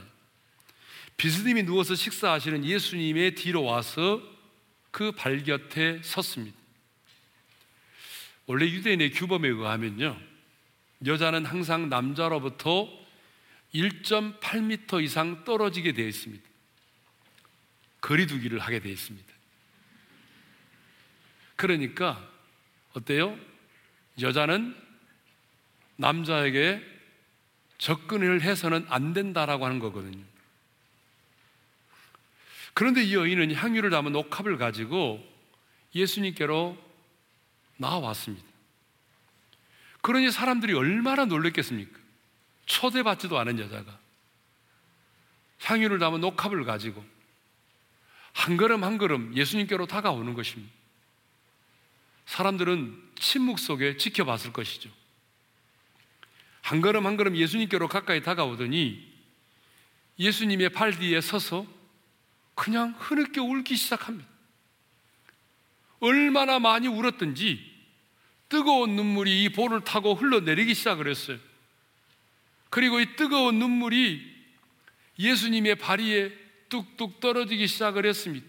비스님이 1.17 1.63
누워서 1.63 1.93
식사하시는 1.95 2.63
예수님의 2.65 3.35
뒤로 3.35 3.63
와서 3.63 4.21
그 4.91 5.11
발 5.11 5.43
곁에 5.43 5.99
섰습니다. 6.03 6.60
원래 8.51 8.65
유대인의 8.65 9.11
규범에 9.11 9.47
의하면요. 9.47 10.19
여자는 11.05 11.45
항상 11.45 11.87
남자로부터 11.87 12.85
1.8m 13.73 15.01
이상 15.01 15.45
떨어지게 15.45 15.93
되어 15.93 16.05
있습니다. 16.05 16.43
거리두기를 18.01 18.59
하게 18.59 18.81
되어 18.81 18.91
있습니다. 18.91 19.33
그러니까 21.55 22.29
어때요? 22.91 23.39
여자는 24.19 24.75
남자에게 25.95 26.83
접근을 27.77 28.41
해서는 28.41 28.85
안 28.89 29.13
된다라고 29.13 29.65
하는 29.65 29.79
거거든요. 29.79 30.25
그런데 32.73 33.01
이 33.01 33.15
여인은 33.15 33.53
향유를 33.53 33.91
담은 33.91 34.13
옥합을 34.13 34.57
가지고 34.57 35.25
예수님께로 35.95 36.90
나왔습니다. 37.81 38.47
그러니 40.01 40.31
사람들이 40.31 40.73
얼마나 40.73 41.25
놀랬겠습니까? 41.25 41.99
초대받지도 42.65 43.37
않은 43.39 43.59
여자가 43.59 43.99
향유를 45.63 45.99
담은 45.99 46.23
옥합을 46.23 46.63
가지고 46.63 47.03
한 48.33 48.57
걸음 48.57 48.83
한 48.83 48.97
걸음 48.97 49.35
예수님께로 49.35 49.87
다가오는 49.87 50.33
것입니다. 50.33 50.71
사람들은 52.25 53.11
침묵 53.19 53.59
속에 53.59 53.97
지켜봤을 53.97 54.53
것이죠. 54.53 54.89
한 56.61 56.81
걸음 56.81 57.05
한 57.05 57.17
걸음 57.17 57.35
예수님께로 57.35 57.87
가까이 57.87 58.21
다가오더니 58.23 59.11
예수님의 60.17 60.69
발 60.69 60.97
뒤에 60.97 61.19
서서 61.19 61.65
그냥 62.55 62.95
흐느껴 62.97 63.43
울기 63.43 63.75
시작합니다. 63.75 64.29
얼마나 65.99 66.59
많이 66.59 66.87
울었든지 66.87 67.70
뜨거운 68.51 68.97
눈물이 68.97 69.43
이 69.43 69.49
볼을 69.49 69.85
타고 69.85 70.13
흘러내리기 70.13 70.75
시작을 70.75 71.07
했어요. 71.07 71.39
그리고 72.69 72.99
이 72.99 73.15
뜨거운 73.15 73.59
눈물이 73.59 74.21
예수님의 75.17 75.75
발 75.75 76.01
위에 76.01 76.33
뚝뚝 76.67 77.21
떨어지기 77.21 77.65
시작을 77.65 78.05
했습니다. 78.05 78.45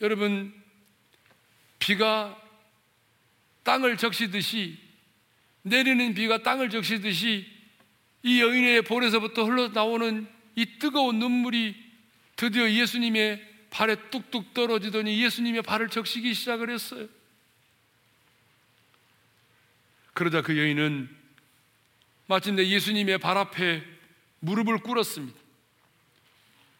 여러분, 0.00 0.52
비가 1.78 2.36
땅을 3.62 3.96
적시듯이 3.96 4.76
내리는 5.62 6.14
비가 6.14 6.42
땅을 6.42 6.70
적시듯이 6.70 7.46
이 8.24 8.40
여인의 8.40 8.82
볼에서부터 8.82 9.44
흘러나오는 9.44 10.26
이 10.56 10.66
뜨거운 10.80 11.20
눈물이 11.20 11.76
드디어 12.34 12.68
예수님의 12.68 13.54
발에 13.70 13.94
뚝뚝 14.10 14.52
떨어지더니 14.52 15.22
예수님의 15.22 15.62
발을 15.62 15.90
적시기 15.90 16.34
시작을 16.34 16.70
했어요. 16.70 17.06
그러자 20.14 20.42
그 20.42 20.56
여인은 20.56 21.08
마침내 22.26 22.66
예수님의 22.66 23.18
발 23.18 23.36
앞에 23.36 23.84
무릎을 24.40 24.78
꿇었습니다. 24.78 25.38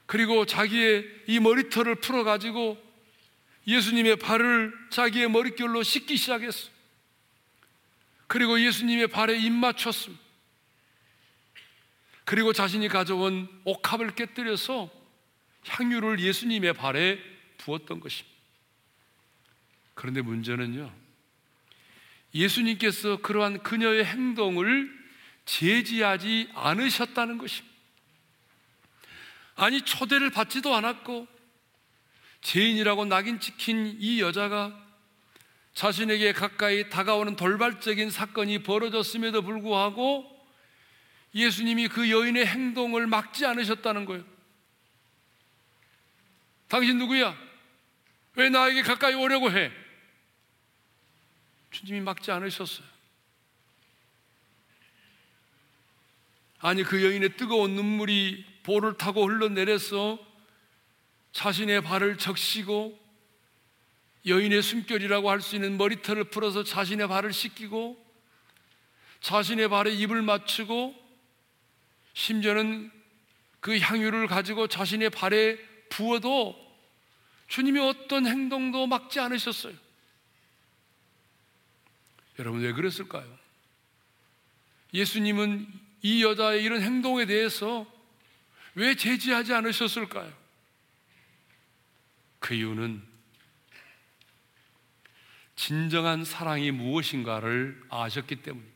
그리고 0.06 0.46
자기의 0.46 1.04
이 1.26 1.40
머리털을 1.40 1.96
풀어가지고 1.96 2.82
예수님의 3.66 4.16
발을 4.16 4.72
자기의 4.90 5.30
머릿결로 5.30 5.82
씻기 5.82 6.16
시작했어. 6.16 6.70
그리고 8.26 8.60
예수님의 8.60 9.08
발에 9.08 9.36
입 9.36 9.50
맞췄습니다. 9.50 10.22
그리고 12.24 12.52
자신이 12.52 12.88
가져온 12.88 13.48
옥합을 13.64 14.14
깨뜨려서 14.14 14.90
향유를 15.66 16.20
예수님의 16.20 16.74
발에 16.74 17.18
부었던 17.58 18.00
것입니다. 18.00 18.34
그런데 19.94 20.22
문제는요, 20.22 20.92
예수님께서 22.34 23.18
그러한 23.18 23.62
그녀의 23.62 24.04
행동을 24.04 24.90
제지하지 25.44 26.50
않으셨다는 26.54 27.38
것입니다. 27.38 27.74
아니, 29.56 29.82
초대를 29.82 30.30
받지도 30.30 30.74
않았고, 30.74 31.28
죄인이라고 32.40 33.06
낙인 33.06 33.40
찍힌 33.40 33.96
이 34.00 34.20
여자가 34.20 34.84
자신에게 35.74 36.32
가까이 36.32 36.88
다가오는 36.88 37.36
돌발적인 37.36 38.10
사건이 38.10 38.62
벌어졌음에도 38.62 39.42
불구하고 39.42 40.30
예수님이 41.34 41.88
그 41.88 42.10
여인의 42.10 42.46
행동을 42.46 43.06
막지 43.08 43.44
않으셨다는 43.44 44.04
거예요. 44.04 44.24
당신 46.68 46.98
누구야? 46.98 47.36
왜 48.36 48.50
나에게 48.50 48.82
가까이 48.82 49.14
오려고 49.14 49.50
해? 49.50 49.72
주님이 51.74 52.00
막지 52.00 52.30
않으셨어요. 52.30 52.86
아니, 56.60 56.84
그 56.84 57.04
여인의 57.04 57.36
뜨거운 57.36 57.74
눈물이 57.74 58.44
볼을 58.62 58.96
타고 58.96 59.26
흘러내려서 59.26 60.18
자신의 61.32 61.82
발을 61.82 62.16
적시고 62.16 62.98
여인의 64.24 64.62
숨결이라고 64.62 65.28
할 65.28 65.40
수 65.40 65.56
있는 65.56 65.76
머리털을 65.76 66.24
풀어서 66.30 66.62
자신의 66.62 67.08
발을 67.08 67.32
씻기고 67.32 68.02
자신의 69.20 69.68
발에 69.68 69.90
입을 69.90 70.22
맞추고 70.22 70.94
심지어는 72.14 72.90
그 73.60 73.78
향유를 73.78 74.28
가지고 74.28 74.68
자신의 74.68 75.10
발에 75.10 75.58
부어도 75.88 76.54
주님이 77.48 77.80
어떤 77.80 78.26
행동도 78.26 78.86
막지 78.86 79.18
않으셨어요. 79.20 79.83
여러분 82.38 82.60
왜 82.62 82.72
그랬을까요? 82.72 83.26
예수님은 84.92 85.66
이 86.02 86.22
여자의 86.22 86.62
이런 86.62 86.82
행동에 86.82 87.26
대해서 87.26 87.86
왜 88.74 88.94
제지하지 88.94 89.54
않으셨을까요? 89.54 90.32
그 92.40 92.54
이유는 92.54 93.02
진정한 95.56 96.24
사랑이 96.24 96.70
무엇인가를 96.72 97.80
아셨기 97.88 98.36
때문입니다. 98.42 98.74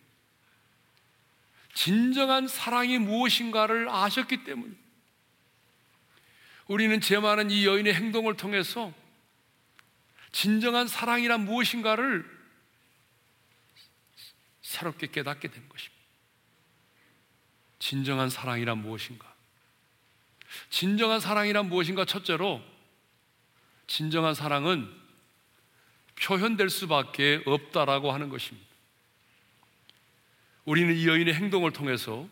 진정한 1.75 2.49
사랑이 2.49 2.99
무엇인가를 2.99 3.88
아셨기 3.88 4.44
때문입니다. 4.44 4.83
우리는 6.66 7.01
제 7.01 7.18
많은 7.18 7.51
이 7.51 7.66
여인의 7.66 7.94
행동을 7.94 8.37
통해서 8.37 8.92
진정한 10.33 10.87
사랑이란 10.87 11.44
무엇인가를 11.44 12.38
새롭게 14.68 15.07
깨닫게 15.07 15.48
된 15.48 15.66
것입니다. 15.66 15.96
진정한 17.78 18.28
사랑이란 18.28 18.76
무엇인가? 18.76 19.35
진정한 20.68 21.20
사랑이란 21.20 21.70
무엇인가? 21.70 22.04
첫째로, 22.04 22.62
진정한 23.87 24.35
사랑은 24.35 24.94
표현될 26.16 26.68
수밖에 26.68 27.42
없다라고 27.46 28.12
하는 28.12 28.28
것입니다. 28.28 28.68
우리는 30.66 30.94
이 30.94 31.09
여인의 31.09 31.33
행동을 31.33 31.72
통해서 31.72 32.28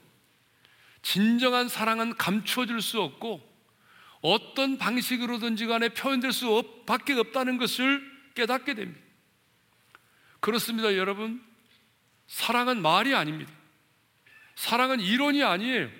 진정한 1.01 1.71
사랑은 1.71 2.19
감추어질 2.19 2.83
수 2.83 3.01
없고 3.01 3.41
어떤 4.21 4.77
방식으로든지 4.77 5.67
간에 5.67 5.89
표현될 5.89 6.33
수 6.33 6.85
밖에 6.85 7.15
없다는 7.15 7.57
것을 7.57 8.03
깨닫게 8.35 8.75
됩니다. 8.75 9.01
그렇습니다, 10.41 10.95
여러분. 10.97 11.47
사랑은 12.27 12.83
말이 12.83 13.15
아닙니다. 13.15 13.53
사랑은 14.55 15.01
이론이 15.01 15.43
아니에요. 15.43 15.91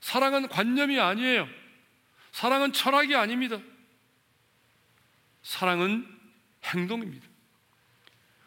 사랑은 0.00 0.48
관념이 0.48 0.98
아니에요. 0.98 1.48
사랑은 2.32 2.72
철학이 2.72 3.14
아닙니다. 3.14 3.58
사랑은 5.42 6.06
행동입니다. 6.64 7.26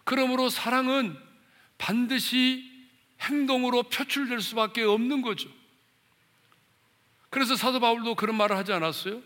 그러므로 0.04 0.50
사랑은 0.50 1.18
반드시 1.78 2.72
행동으로 3.22 3.84
표출될 3.84 4.42
수밖에 4.42 4.84
없는 4.84 5.22
거죠. 5.22 5.50
그래서 7.30 7.56
사도 7.56 7.80
바울도 7.80 8.16
그런 8.16 8.36
말을 8.36 8.56
하지 8.56 8.74
않았어요? 8.74 9.22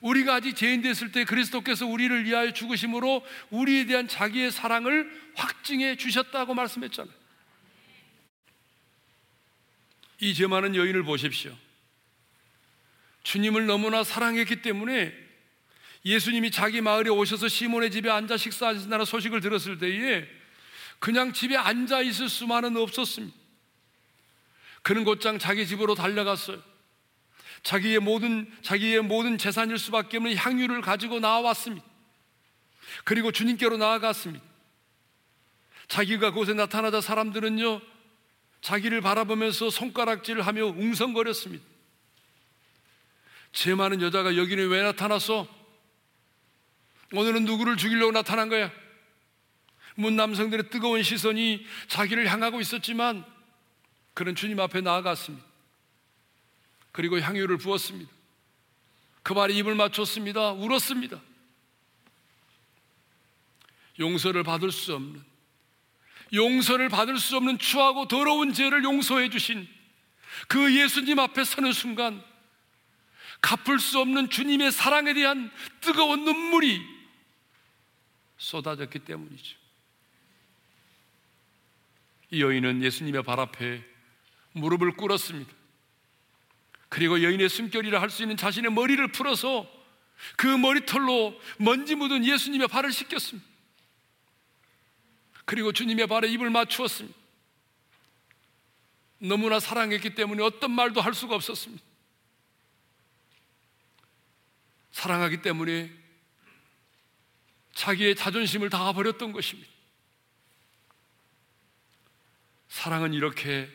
우리가 0.00 0.36
아직 0.36 0.56
죄인 0.56 0.80
됐을 0.82 1.12
때 1.12 1.24
그리스도께서 1.24 1.86
우리를 1.86 2.24
위하여 2.24 2.52
죽으심으로 2.52 3.24
우리에 3.50 3.84
대한 3.86 4.08
자기의 4.08 4.50
사랑을 4.50 5.10
확증해 5.34 5.96
주셨다고 5.96 6.54
말씀했잖아요. 6.54 7.14
이 10.22 10.34
죄 10.34 10.46
많은 10.46 10.74
여인을 10.76 11.02
보십시오. 11.02 11.56
주님을 13.22 13.66
너무나 13.66 14.02
사랑했기 14.04 14.62
때문에 14.62 15.14
예수님이 16.04 16.50
자기 16.50 16.80
마을에 16.80 17.10
오셔서 17.10 17.48
시몬의 17.48 17.90
집에 17.90 18.10
앉아 18.10 18.36
식사하신다는 18.38 19.04
소식을 19.04 19.40
들었을 19.40 19.78
때에 19.78 20.26
그냥 20.98 21.32
집에 21.32 21.56
앉아 21.56 22.00
있을 22.02 22.28
수만은 22.28 22.76
없었습니다. 22.76 23.36
그는 24.82 25.04
곧장 25.04 25.38
자기 25.38 25.66
집으로 25.66 25.94
달려갔어요. 25.94 26.62
자기의 27.62 27.98
모든 28.00 28.50
자기의 28.62 29.02
모든 29.02 29.38
재산일 29.38 29.78
수밖에 29.78 30.16
없는 30.16 30.36
향유를 30.36 30.80
가지고 30.80 31.20
나왔습니다. 31.20 31.86
그리고 33.04 33.30
주님께로 33.32 33.76
나아갔습니다. 33.76 34.44
자기가 35.88 36.30
그곳에 36.30 36.54
나타나자 36.54 37.00
사람들은요 37.00 37.80
자기를 38.62 39.00
바라보면서 39.00 39.70
손가락질을 39.70 40.46
하며 40.46 40.66
웅성거렸습니다. 40.66 41.64
제 43.52 43.74
많은 43.74 44.00
여자가 44.00 44.36
여기는 44.36 44.68
왜 44.68 44.82
나타났어? 44.82 45.48
오늘은 47.12 47.44
누구를 47.44 47.76
죽이려고 47.76 48.12
나타난 48.12 48.48
거야? 48.48 48.70
문 49.96 50.14
남성들의 50.16 50.70
뜨거운 50.70 51.02
시선이 51.02 51.66
자기를 51.88 52.30
향하고 52.30 52.60
있었지만 52.60 53.24
그는 54.14 54.34
주님 54.34 54.60
앞에 54.60 54.80
나아갔습니다. 54.80 55.49
그리고 56.92 57.20
향유를 57.20 57.58
부었습니다. 57.58 58.10
그 59.22 59.34
발에 59.34 59.54
입을 59.54 59.74
맞췄습니다. 59.74 60.52
울었습니다. 60.52 61.20
용서를 63.98 64.42
받을 64.42 64.72
수 64.72 64.94
없는, 64.94 65.22
용서를 66.32 66.88
받을 66.88 67.18
수 67.18 67.36
없는 67.36 67.58
추하고 67.58 68.08
더러운 68.08 68.52
죄를 68.52 68.82
용서해 68.82 69.28
주신 69.30 69.68
그 70.48 70.74
예수님 70.74 71.18
앞에 71.18 71.44
서는 71.44 71.72
순간 71.72 72.24
갚을 73.42 73.78
수 73.78 73.98
없는 74.00 74.30
주님의 74.30 74.72
사랑에 74.72 75.12
대한 75.12 75.50
뜨거운 75.80 76.24
눈물이 76.24 76.80
쏟아졌기 78.38 79.00
때문이죠. 79.00 79.56
이 82.30 82.42
여인은 82.42 82.82
예수님의 82.82 83.22
발 83.22 83.40
앞에 83.40 83.84
무릎을 84.52 84.92
꿇었습니다. 84.92 85.59
그리고 86.90 87.22
여인의 87.22 87.48
숨결이라 87.48 88.00
할 88.00 88.10
수 88.10 88.22
있는 88.22 88.36
자신의 88.36 88.72
머리를 88.72 89.06
풀어서 89.12 89.66
그 90.36 90.46
머리털로 90.46 91.40
먼지 91.58 91.94
묻은 91.94 92.26
예수님의 92.26 92.68
발을 92.68 92.92
씻겼습니다. 92.92 93.48
그리고 95.46 95.72
주님의 95.72 96.06
발에 96.08 96.28
입을 96.28 96.50
맞추었습니다. 96.50 97.18
너무나 99.18 99.60
사랑했기 99.60 100.14
때문에 100.14 100.42
어떤 100.42 100.72
말도 100.72 101.00
할 101.00 101.14
수가 101.14 101.36
없었습니다. 101.36 101.82
사랑하기 104.92 105.42
때문에 105.42 105.90
자기의 107.74 108.16
자존심을 108.16 108.68
다 108.68 108.92
버렸던 108.92 109.32
것입니다. 109.32 109.70
사랑은 112.68 113.14
이렇게 113.14 113.70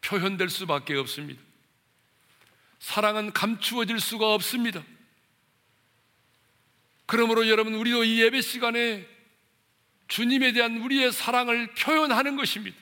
표현될 0.00 0.48
수밖에 0.48 0.94
없습니다. 0.96 1.47
사랑은 2.78 3.32
감추어질 3.32 4.00
수가 4.00 4.34
없습니다. 4.34 4.82
그러므로 7.06 7.48
여러분, 7.48 7.74
우리도 7.74 8.04
이 8.04 8.20
예배 8.20 8.40
시간에 8.40 9.06
주님에 10.08 10.52
대한 10.52 10.78
우리의 10.78 11.12
사랑을 11.12 11.72
표현하는 11.74 12.36
것입니다. 12.36 12.76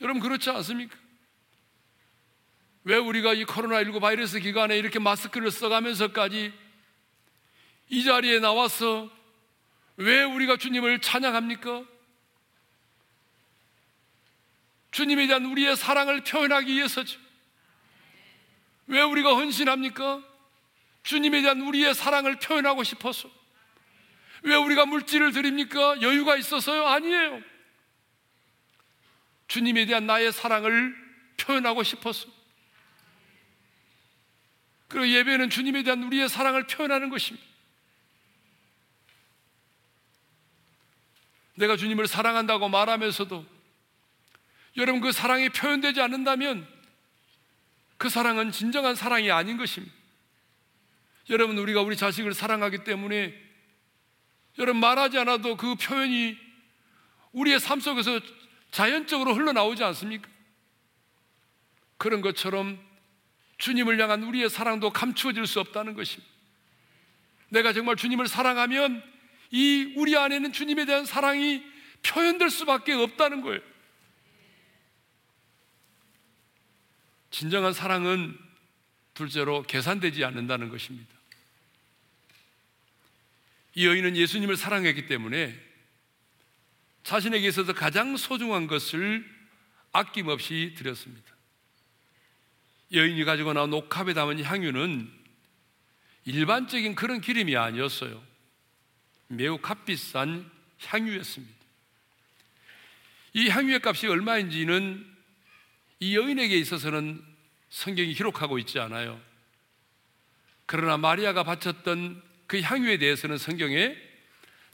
여러분, 0.00 0.20
그렇지 0.20 0.50
않습니까? 0.50 0.96
왜 2.84 2.96
우리가 2.96 3.32
이 3.32 3.44
코로나19 3.44 4.00
바이러스 4.00 4.40
기간에 4.40 4.78
이렇게 4.78 4.98
마스크를 4.98 5.50
써가면서까지 5.50 6.52
이 7.88 8.04
자리에 8.04 8.40
나와서 8.40 9.10
왜 9.96 10.22
우리가 10.22 10.56
주님을 10.56 11.00
찬양합니까? 11.00 11.84
주님에 14.90 15.26
대한 15.26 15.46
우리의 15.46 15.76
사랑을 15.76 16.22
표현하기 16.22 16.72
위해서죠. 16.72 17.23
왜 18.86 19.02
우리가 19.02 19.34
헌신합니까? 19.34 20.22
주님에 21.02 21.42
대한 21.42 21.60
우리의 21.60 21.94
사랑을 21.94 22.38
표현하고 22.38 22.84
싶어서. 22.84 23.30
왜 24.42 24.56
우리가 24.56 24.86
물질을 24.86 25.32
드립니까? 25.32 26.00
여유가 26.02 26.36
있어서요? 26.36 26.86
아니에요. 26.86 27.42
주님에 29.48 29.86
대한 29.86 30.06
나의 30.06 30.32
사랑을 30.32 30.94
표현하고 31.36 31.82
싶어서. 31.82 32.28
그리고 34.88 35.08
예배는 35.08 35.50
주님에 35.50 35.82
대한 35.82 36.02
우리의 36.02 36.28
사랑을 36.28 36.66
표현하는 36.66 37.08
것입니다. 37.10 37.44
내가 41.56 41.76
주님을 41.76 42.06
사랑한다고 42.06 42.68
말하면서도 42.68 43.46
여러분 44.76 45.00
그 45.00 45.12
사랑이 45.12 45.48
표현되지 45.50 46.00
않는다면 46.00 46.66
그 47.96 48.08
사랑은 48.08 48.50
진정한 48.52 48.94
사랑이 48.94 49.30
아닌 49.30 49.56
것입니다. 49.56 49.94
여러분 51.30 51.56
우리가 51.58 51.80
우리 51.80 51.96
자식을 51.96 52.34
사랑하기 52.34 52.84
때문에 52.84 53.34
여러분 54.58 54.80
말하지 54.80 55.18
않아도 55.18 55.56
그 55.56 55.74
표현이 55.74 56.36
우리의 57.32 57.58
삶 57.58 57.80
속에서 57.80 58.20
자연적으로 58.70 59.34
흘러나오지 59.34 59.82
않습니까? 59.84 60.28
그런 61.96 62.20
것처럼 62.20 62.78
주님을 63.58 64.00
향한 64.00 64.22
우리의 64.22 64.50
사랑도 64.50 64.90
감추어질 64.90 65.46
수 65.46 65.60
없다는 65.60 65.94
것입니다. 65.94 66.32
내가 67.48 67.72
정말 67.72 67.96
주님을 67.96 68.28
사랑하면 68.28 69.02
이 69.50 69.94
우리 69.96 70.16
안에는 70.16 70.52
주님에 70.52 70.84
대한 70.84 71.04
사랑이 71.04 71.62
표현될 72.02 72.50
수밖에 72.50 72.92
없다는 72.92 73.40
거예요. 73.40 73.60
진정한 77.34 77.72
사랑은 77.72 78.38
둘째로 79.14 79.64
계산되지 79.64 80.24
않는다는 80.24 80.68
것입니다. 80.68 81.12
이 83.74 83.88
여인은 83.88 84.16
예수님을 84.16 84.56
사랑했기 84.56 85.06
때문에 85.06 85.60
자신에게 87.02 87.48
있어서 87.48 87.72
가장 87.72 88.16
소중한 88.16 88.68
것을 88.68 89.28
아낌없이 89.90 90.76
드렸습니다. 90.78 91.34
여인이 92.92 93.24
가지고 93.24 93.52
나온 93.52 93.72
옥합에 93.72 94.14
담은 94.14 94.44
향유는 94.44 95.12
일반적인 96.26 96.94
그런 96.94 97.20
기름이 97.20 97.56
아니었어요. 97.56 98.22
매우 99.26 99.58
값비싼 99.58 100.48
향유였습니다. 100.86 101.64
이 103.32 103.48
향유의 103.48 103.80
값이 103.82 104.06
얼마인지는 104.06 105.13
이 106.04 106.16
여인에게 106.16 106.58
있어서는 106.58 107.24
성경이 107.70 108.12
기록하고 108.12 108.58
있지 108.58 108.78
않아요. 108.78 109.18
그러나 110.66 110.98
마리아가 110.98 111.44
바쳤던 111.44 112.22
그 112.46 112.60
향유에 112.60 112.98
대해서는 112.98 113.38
성경에 113.38 113.96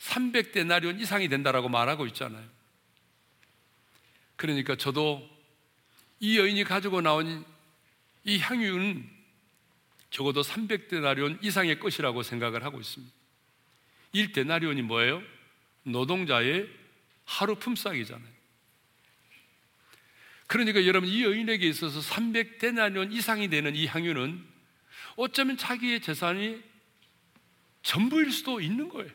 300데나리온 0.00 1.00
이상이 1.00 1.28
된다라고 1.28 1.68
말하고 1.68 2.06
있잖아요. 2.08 2.44
그러니까 4.34 4.74
저도 4.74 5.24
이 6.18 6.36
여인이 6.36 6.64
가지고 6.64 7.00
나온 7.00 7.44
이 8.24 8.38
향유는 8.40 9.08
적어도 10.10 10.42
300데나리온 10.42 11.44
이상의 11.44 11.78
것이라고 11.78 12.24
생각을 12.24 12.64
하고 12.64 12.80
있습니다. 12.80 13.14
1데나리온이 14.16 14.82
뭐예요? 14.82 15.22
노동자의 15.84 16.68
하루 17.24 17.54
품삯이잖아요. 17.54 18.39
그러니까 20.50 20.84
여러분 20.84 21.08
이 21.08 21.22
여인에게 21.22 21.68
있어서 21.68 22.00
300데나리온 22.00 23.12
이상이 23.12 23.48
되는 23.48 23.76
이 23.76 23.86
향유는 23.86 24.44
어쩌면 25.14 25.56
자기의 25.56 26.00
재산이 26.00 26.60
전부일 27.82 28.32
수도 28.32 28.60
있는 28.60 28.88
거예요. 28.88 29.12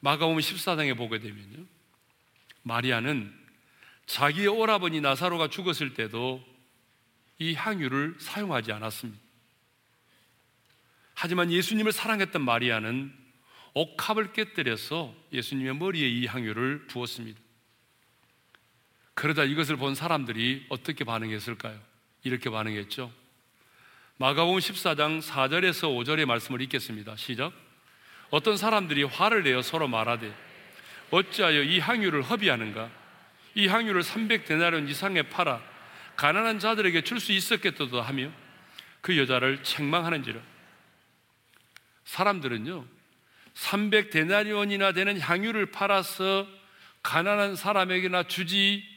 마가복음 0.00 0.38
14장에 0.38 0.96
보게 0.96 1.18
되면요. 1.18 1.66
마리아는 2.62 3.30
자기의 4.06 4.48
오라버니 4.48 5.02
나사로가 5.02 5.50
죽었을 5.50 5.92
때도 5.92 6.42
이 7.38 7.52
향유를 7.52 8.16
사용하지 8.20 8.72
않았습니다. 8.72 9.20
하지만 11.12 11.52
예수님을 11.52 11.92
사랑했던 11.92 12.40
마리아는 12.40 13.14
옥합을 13.74 14.32
깨뜨려서 14.32 15.14
예수님의 15.30 15.76
머리에 15.76 16.08
이 16.08 16.24
향유를 16.24 16.86
부었습니다. 16.86 17.43
그러다 19.14 19.44
이것을 19.44 19.76
본 19.76 19.94
사람들이 19.94 20.66
어떻게 20.68 21.04
반응했을까요? 21.04 21.78
이렇게 22.24 22.50
반응했죠. 22.50 23.12
마가복음 24.16 24.58
14장 24.58 25.22
4절에서 25.22 25.88
5절의 25.96 26.24
말씀을 26.26 26.60
읽겠습니다. 26.62 27.16
시작. 27.16 27.52
어떤 28.30 28.56
사람들이 28.56 29.04
화를 29.04 29.42
내어 29.42 29.62
서로 29.62 29.88
말하되 29.88 30.34
어찌하여 31.10 31.62
이 31.62 31.78
향유를 31.78 32.22
허비하는가? 32.22 32.90
이 33.54 33.68
향유를 33.68 34.02
300데나리온 34.02 34.88
이상에 34.88 35.22
팔아 35.22 35.60
가난한 36.16 36.58
자들에게 36.58 37.02
줄 37.02 37.20
수 37.20 37.32
있었겠도다 37.32 38.00
하며 38.00 38.30
그 39.00 39.18
여자를 39.18 39.62
책망하는지라. 39.62 40.40
사람들은요. 42.04 42.84
300데나리온이나 43.54 44.94
되는 44.94 45.20
향유를 45.20 45.66
팔아서 45.66 46.46
가난한 47.02 47.56
사람에게나 47.56 48.24
주지 48.24 48.93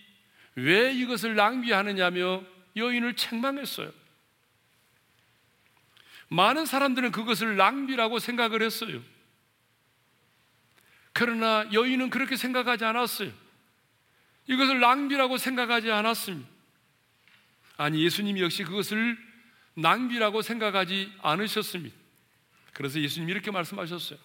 왜 0.58 0.92
이것을 0.92 1.36
낭비하느냐며 1.36 2.44
여인을 2.76 3.16
책망했어요. 3.16 3.94
많은 6.30 6.66
사람들은 6.66 7.12
그것을 7.12 7.58
낭비라고 7.58 8.18
생각을 8.18 8.64
했어요. 8.64 9.02
그러나 11.14 11.70
여인은 11.72 12.10
그렇게 12.10 12.36
생각하지 12.36 12.86
않았어요. 12.86 13.32
이것을 14.48 14.80
낭비라고 14.80 15.38
생각하지 15.38 15.92
않았습니다. 15.92 16.50
아니, 17.78 18.04
예수님 18.04 18.40
역시 18.40 18.64
그것을 18.64 19.16
낭비라고 19.76 20.42
생각하지 20.42 21.14
않으셨습니다. 21.22 21.96
그래서 22.74 23.00
예수님이 23.00 23.32
이렇게 23.32 23.52
말씀하셨어요. 23.52 24.18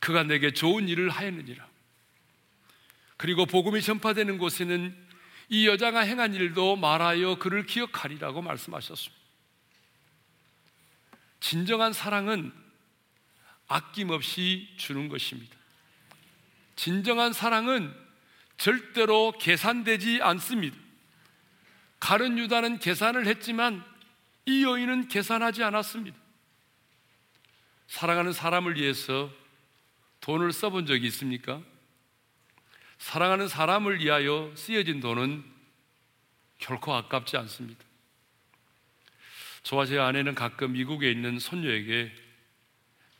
그가 0.00 0.22
내게 0.22 0.52
좋은 0.52 0.88
일을 0.88 1.10
하였느니라. 1.10 1.67
그리고 3.18 3.44
복음이 3.44 3.82
전파되는 3.82 4.38
곳에는 4.38 4.96
이 5.50 5.66
여자가 5.66 6.00
행한 6.00 6.34
일도 6.34 6.76
말하여 6.76 7.38
그를 7.38 7.66
기억하리라고 7.66 8.40
말씀하셨습니다. 8.40 9.18
진정한 11.40 11.92
사랑은 11.92 12.52
아낌없이 13.66 14.68
주는 14.76 15.08
것입니다. 15.08 15.56
진정한 16.76 17.32
사랑은 17.32 17.92
절대로 18.56 19.32
계산되지 19.38 20.20
않습니다. 20.22 20.76
가른 22.00 22.38
유다는 22.38 22.78
계산을 22.78 23.26
했지만 23.26 23.84
이 24.46 24.62
여인은 24.62 25.08
계산하지 25.08 25.64
않았습니다. 25.64 26.16
사랑하는 27.88 28.32
사람을 28.32 28.76
위해서 28.76 29.30
돈을 30.20 30.52
써본 30.52 30.86
적이 30.86 31.08
있습니까? 31.08 31.60
사랑하는 32.98 33.48
사람을 33.48 34.00
위하여 34.00 34.52
쓰여진 34.56 35.00
돈은 35.00 35.44
결코 36.58 36.94
아깝지 36.94 37.36
않습니다. 37.36 37.84
저와 39.62 39.86
제 39.86 39.98
아내는 39.98 40.34
가끔 40.34 40.72
미국에 40.72 41.10
있는 41.10 41.38
손녀에게 41.38 42.12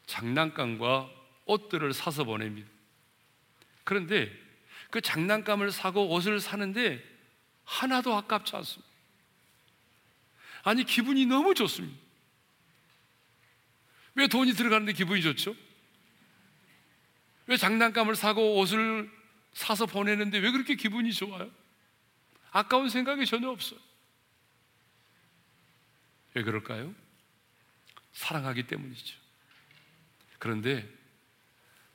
장난감과 0.06 1.10
옷들을 1.44 1.92
사서 1.92 2.24
보냅니다. 2.24 2.68
그런데 3.84 4.30
그 4.90 5.00
장난감을 5.00 5.70
사고 5.70 6.08
옷을 6.10 6.40
사는데 6.40 7.02
하나도 7.64 8.14
아깝지 8.14 8.56
않습니다. 8.56 8.88
아니, 10.64 10.84
기분이 10.84 11.26
너무 11.26 11.54
좋습니다. 11.54 11.96
왜 14.14 14.26
돈이 14.26 14.52
들어가는데 14.54 14.92
기분이 14.92 15.22
좋죠? 15.22 15.54
왜 17.46 17.56
장난감을 17.56 18.16
사고 18.16 18.58
옷을 18.58 19.10
사서 19.52 19.86
보내는데 19.86 20.38
왜 20.38 20.50
그렇게 20.50 20.74
기분이 20.74 21.12
좋아요? 21.12 21.50
아까운 22.50 22.88
생각이 22.88 23.26
전혀 23.26 23.48
없어요. 23.48 23.80
왜 26.34 26.42
그럴까요? 26.42 26.94
사랑하기 28.12 28.66
때문이죠. 28.66 29.16
그런데 30.38 30.88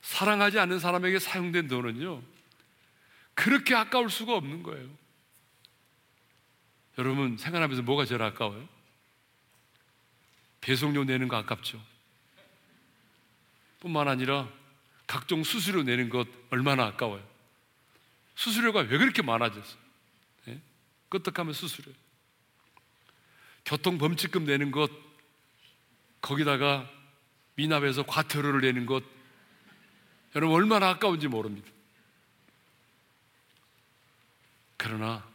사랑하지 0.02 0.60
않는 0.60 0.80
사람에게 0.80 1.20
사용된 1.20 1.68
돈은요, 1.68 2.22
그렇게 3.34 3.74
아까울 3.74 4.10
수가 4.10 4.36
없는 4.36 4.64
거예요. 4.64 4.90
여러분, 6.98 7.38
생활하면서 7.38 7.82
뭐가 7.84 8.06
제일 8.06 8.22
아까워요? 8.22 8.68
배송료 10.62 11.04
내는 11.04 11.28
거 11.28 11.36
아깝죠. 11.38 11.84
뿐만 13.80 14.08
아니라 14.08 14.48
각종 15.08 15.44
수수료 15.44 15.84
내는 15.84 16.10
것 16.10 16.28
얼마나 16.50 16.86
아까워요. 16.86 17.33
수수료가 18.36 18.82
왜 18.82 18.98
그렇게 18.98 19.22
많아졌어요? 19.22 19.78
네? 20.46 20.62
끄떡하면 21.10 21.54
수수료. 21.54 21.92
교통범칙금 23.66 24.46
내는 24.46 24.72
것, 24.72 24.92
거기다가 26.22 26.90
미납에서 27.56 28.04
과태료를 28.04 28.62
내는 28.62 28.86
것, 28.86 29.04
여러분 30.36 30.56
얼마나 30.56 30.90
아까운지 30.90 31.28
모릅니다. 31.28 31.70
그러나 34.78 35.26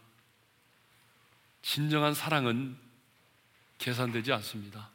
진정한 1.63 2.15
사랑은 2.15 2.77
계산되지 3.79 4.33
않습니다. 4.33 4.91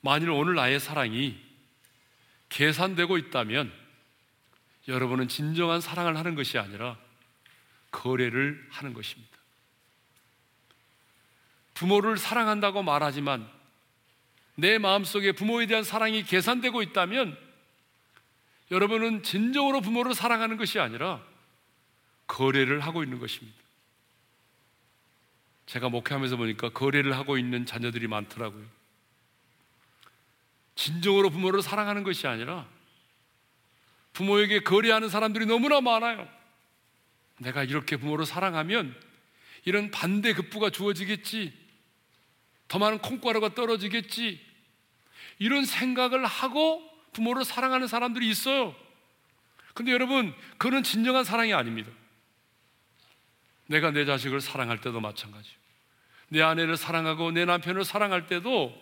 만일 0.00 0.30
오늘 0.30 0.54
나의 0.54 0.78
사랑이 0.78 1.40
계산되고 2.48 3.18
있다면 3.18 3.72
여러분은 4.88 5.28
진정한 5.28 5.80
사랑을 5.80 6.16
하는 6.16 6.34
것이 6.34 6.58
아니라 6.58 6.96
거래를 7.90 8.66
하는 8.70 8.92
것입니다. 8.92 9.36
부모를 11.74 12.16
사랑한다고 12.16 12.82
말하지만 12.82 13.48
내 14.54 14.78
마음속에 14.78 15.32
부모에 15.32 15.66
대한 15.66 15.84
사랑이 15.84 16.22
계산되고 16.22 16.82
있다면 16.82 17.36
여러분은 18.70 19.22
진정으로 19.22 19.80
부모를 19.80 20.14
사랑하는 20.14 20.56
것이 20.56 20.78
아니라 20.78 21.22
거래를 22.26 22.80
하고 22.80 23.02
있는 23.02 23.18
것입니다. 23.18 23.56
제가 25.66 25.88
목회하면서 25.88 26.36
보니까 26.36 26.70
거래를 26.70 27.16
하고 27.16 27.38
있는 27.38 27.66
자녀들이 27.66 28.06
많더라고요. 28.06 28.64
진정으로 30.76 31.30
부모를 31.30 31.62
사랑하는 31.62 32.02
것이 32.02 32.26
아니라 32.26 32.66
부모에게 34.16 34.60
거래하는 34.60 35.10
사람들이 35.10 35.44
너무나 35.44 35.82
많아요. 35.82 36.26
내가 37.38 37.64
이렇게 37.64 37.98
부모를 37.98 38.24
사랑하면 38.24 38.98
이런 39.66 39.90
반대 39.90 40.32
급부가 40.32 40.70
주어지겠지. 40.70 41.52
더 42.66 42.78
많은 42.78 42.98
콩가루가 42.98 43.54
떨어지겠지. 43.54 44.40
이런 45.38 45.66
생각을 45.66 46.24
하고 46.24 46.82
부모를 47.12 47.44
사랑하는 47.44 47.88
사람들이 47.88 48.26
있어요. 48.30 48.74
근데 49.74 49.92
여러분, 49.92 50.34
그는 50.56 50.82
진정한 50.82 51.22
사랑이 51.22 51.52
아닙니다. 51.52 51.90
내가 53.66 53.90
내 53.90 54.06
자식을 54.06 54.40
사랑할 54.40 54.80
때도 54.80 54.98
마찬가지요. 54.98 55.54
내 56.30 56.40
아내를 56.40 56.78
사랑하고 56.78 57.32
내 57.32 57.44
남편을 57.44 57.84
사랑할 57.84 58.28
때도 58.28 58.74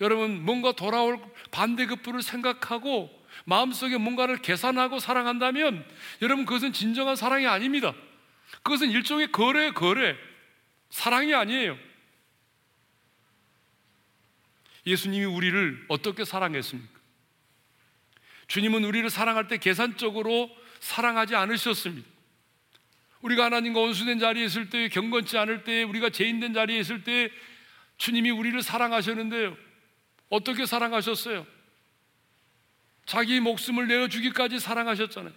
여러분 0.00 0.42
뭔가 0.42 0.72
돌아올 0.72 1.20
반대급부를 1.50 2.22
생각하고 2.22 3.21
마음속에 3.44 3.96
뭔가를 3.96 4.38
계산하고 4.38 4.98
사랑한다면 4.98 5.84
여러분 6.22 6.44
그것은 6.44 6.72
진정한 6.72 7.16
사랑이 7.16 7.46
아닙니다. 7.46 7.94
그것은 8.62 8.90
일종의 8.90 9.32
거래 9.32 9.70
거래 9.72 10.16
사랑이 10.90 11.34
아니에요. 11.34 11.78
예수님이 14.86 15.24
우리를 15.24 15.84
어떻게 15.88 16.24
사랑했습니까? 16.24 17.00
주님은 18.48 18.84
우리를 18.84 19.08
사랑할 19.08 19.48
때 19.48 19.56
계산적으로 19.56 20.50
사랑하지 20.80 21.36
않으셨습니다. 21.36 22.08
우리가 23.22 23.44
하나님과 23.44 23.80
원수된 23.80 24.18
자리에 24.18 24.44
있을 24.44 24.68
때, 24.68 24.88
경건치 24.88 25.38
않을 25.38 25.64
때, 25.64 25.84
우리가 25.84 26.10
죄인된 26.10 26.52
자리에 26.52 26.78
있을 26.80 27.04
때, 27.04 27.30
주님이 27.96 28.30
우리를 28.30 28.60
사랑하셨는데요. 28.60 29.56
어떻게 30.28 30.66
사랑하셨어요? 30.66 31.46
자기 33.04 33.40
목숨을 33.40 33.88
내어 33.88 34.08
주기까지 34.08 34.58
사랑하셨잖아요. 34.60 35.32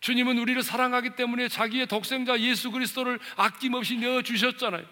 주님은 0.00 0.38
우리를 0.38 0.62
사랑하기 0.62 1.16
때문에 1.16 1.48
자기의 1.48 1.86
독생자 1.86 2.38
예수 2.40 2.70
그리스도를 2.70 3.18
아낌없이 3.36 3.96
내어 3.96 4.22
주셨잖아요. 4.22 4.86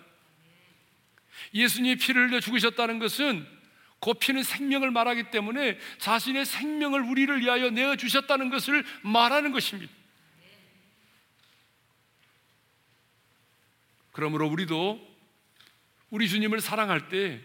예수님이 1.53 1.97
피를 1.97 2.29
흘려 2.29 2.41
죽으셨다는 2.41 2.99
것은 2.99 3.47
그 4.01 4.13
피는 4.15 4.43
생명을 4.43 4.91
말하기 4.91 5.31
때문에 5.31 5.79
자신의 5.99 6.45
생명을 6.45 7.01
우리를 7.01 7.41
위하여 7.41 7.71
내어 7.71 7.97
주셨다는 7.97 8.51
것을 8.51 8.85
말하는 9.03 9.53
것입니다. 9.53 9.93
그러므로 14.13 14.49
우리도 14.49 15.01
우리 16.11 16.29
주님을 16.29 16.61
사랑할 16.61 17.09
때 17.09 17.41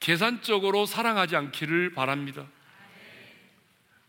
계산적으로 0.00 0.86
사랑하지 0.86 1.36
않기를 1.36 1.92
바랍니다. 1.92 2.46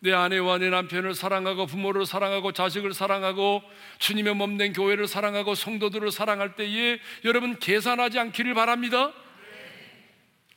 내 0.02 0.14
아내와 0.14 0.60
내 0.60 0.70
남편을 0.70 1.14
사랑하고 1.14 1.66
부모를 1.66 2.06
사랑하고 2.06 2.54
자식을 2.54 2.94
사랑하고 2.94 3.62
주님의 3.98 4.36
몸된 4.36 4.74
교회를 4.74 5.08
사랑하고 5.08 5.56
성도들을 5.56 6.10
사랑할 6.12 6.56
때에 6.56 7.00
여러분 7.26 7.60
계산하지 7.60 8.18
않기를 8.18 8.54
바랍니다. 8.54 9.12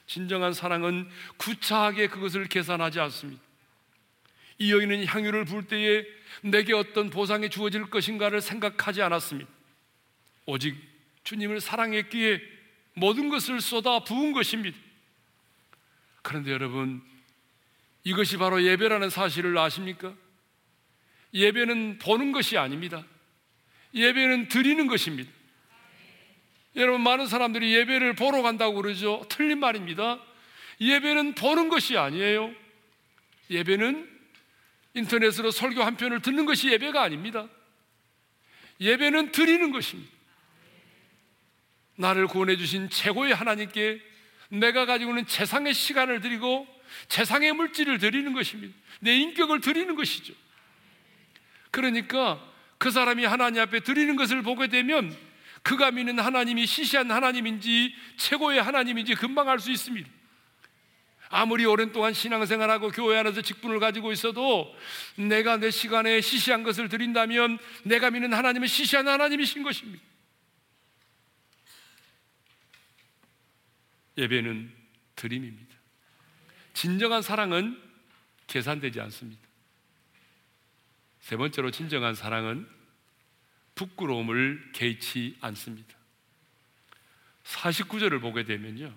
진정한 0.06 0.52
사랑은 0.52 1.08
구차하게 1.38 2.08
그것을 2.08 2.46
계산하지 2.46 3.00
않습니다. 3.00 3.42
이 4.58 4.72
여인은 4.72 5.06
향유를 5.06 5.44
부을 5.44 5.66
때에 5.66 6.04
내게 6.42 6.72
어떤 6.72 7.10
보상이 7.10 7.50
주어질 7.50 7.86
것인가를 7.86 8.40
생각하지 8.40 9.02
않았습니다. 9.02 9.50
오직 10.46 10.76
주님을 11.24 11.60
사랑했기에 11.60 12.40
모든 12.94 13.28
것을 13.28 13.60
쏟아 13.60 14.04
부은 14.04 14.32
것입니다. 14.32 14.78
그런데 16.22 16.52
여러분, 16.52 17.02
이것이 18.04 18.36
바로 18.36 18.62
예배라는 18.62 19.10
사실을 19.10 19.56
아십니까? 19.58 20.14
예배는 21.34 21.98
보는 21.98 22.32
것이 22.32 22.56
아닙니다. 22.56 23.04
예배는 23.94 24.48
드리는 24.48 24.86
것입니다. 24.86 25.30
여러분, 26.76 27.02
많은 27.02 27.26
사람들이 27.26 27.74
예배를 27.74 28.14
보러 28.14 28.42
간다고 28.42 28.74
그러죠. 28.74 29.24
틀린 29.28 29.58
말입니다. 29.58 30.20
예배는 30.80 31.34
보는 31.34 31.68
것이 31.68 31.96
아니에요. 31.96 32.52
예배는 33.50 34.10
인터넷으로 34.94 35.50
설교 35.50 35.82
한 35.82 35.96
편을 35.96 36.22
듣는 36.22 36.46
것이 36.46 36.70
예배가 36.70 37.02
아닙니다. 37.02 37.48
예배는 38.80 39.32
드리는 39.32 39.70
것입니다. 39.70 40.10
나를 41.96 42.26
구원해 42.26 42.56
주신 42.56 42.88
최고의 42.90 43.34
하나님께 43.34 44.11
내가 44.58 44.84
가지고 44.84 45.12
있는 45.12 45.26
최상의 45.26 45.72
시간을 45.72 46.20
드리고 46.20 46.66
최상의 47.08 47.52
물질을 47.54 47.98
드리는 47.98 48.32
것입니다. 48.32 48.74
내 49.00 49.16
인격을 49.16 49.60
드리는 49.60 49.94
것이죠. 49.94 50.34
그러니까 51.70 52.40
그 52.76 52.90
사람이 52.90 53.24
하나님 53.24 53.62
앞에 53.62 53.80
드리는 53.80 54.14
것을 54.14 54.42
보게 54.42 54.66
되면 54.66 55.16
그가 55.62 55.90
믿는 55.90 56.18
하나님이 56.18 56.66
시시한 56.66 57.10
하나님인지 57.10 57.94
최고의 58.16 58.62
하나님인지 58.62 59.14
금방 59.14 59.48
알 59.48 59.58
수 59.58 59.70
있습니다. 59.70 60.08
아무리 61.30 61.64
오랜 61.64 61.92
동안 61.92 62.12
신앙생활하고 62.12 62.90
교회 62.90 63.18
안에서 63.18 63.40
직분을 63.40 63.80
가지고 63.80 64.12
있어도 64.12 64.76
내가 65.16 65.56
내 65.56 65.70
시간에 65.70 66.20
시시한 66.20 66.62
것을 66.62 66.90
드린다면 66.90 67.58
내가 67.84 68.10
믿는 68.10 68.34
하나님은 68.34 68.68
시시한 68.68 69.08
하나님이신 69.08 69.62
것입니다. 69.62 70.11
예배는 74.16 74.72
드림입니다. 75.16 75.76
진정한 76.74 77.22
사랑은 77.22 77.80
계산되지 78.46 79.00
않습니다. 79.00 79.42
세 81.20 81.36
번째로 81.36 81.70
진정한 81.70 82.14
사랑은 82.14 82.68
부끄러움을 83.74 84.72
개의치 84.72 85.36
않습니다. 85.40 85.94
49절을 87.44 88.20
보게 88.20 88.44
되면요. 88.44 88.94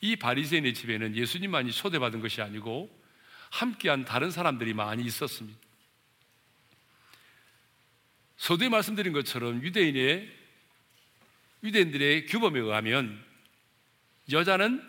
이 0.00 0.16
바리새인의 0.16 0.74
집에는 0.74 1.16
예수님만이 1.16 1.72
초대받은 1.72 2.20
것이 2.20 2.42
아니고 2.42 2.90
함께한 3.50 4.04
다른 4.04 4.30
사람들이 4.30 4.74
많이 4.74 5.04
있었습니다. 5.04 5.58
서두에 8.36 8.68
말씀드린 8.68 9.12
것처럼 9.12 9.62
유대인의 9.62 10.40
유대인들의 11.62 12.26
규범에 12.26 12.58
의하면 12.58 13.24
여자는 14.30 14.82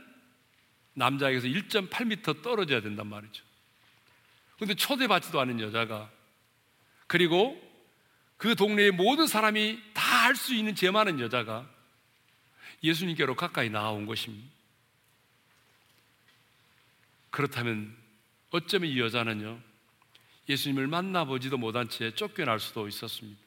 남자에게서 0.93 1.47
1.8m 1.47 2.43
떨어져야 2.43 2.81
된단 2.81 3.07
말이죠. 3.07 3.43
근데 4.59 4.75
초대받지도 4.75 5.39
않은 5.41 5.59
여자가 5.59 6.09
그리고 7.07 7.59
그 8.37 8.55
동네의 8.55 8.91
모든 8.91 9.27
사람이 9.27 9.81
다할수 9.93 10.53
있는 10.53 10.75
죄 10.75 10.91
많은 10.91 11.19
여자가 11.19 11.69
예수님께로 12.83 13.35
가까이 13.35 13.69
나온 13.69 14.05
것입니다. 14.05 14.49
그렇다면 17.29 17.95
어쩌면 18.51 18.89
이 18.89 18.99
여자는요, 18.99 19.59
예수님을 20.47 20.87
만나보지도 20.87 21.57
못한 21.57 21.89
채 21.89 22.13
쫓겨날 22.13 22.59
수도 22.59 22.87
있었습니다. 22.87 23.42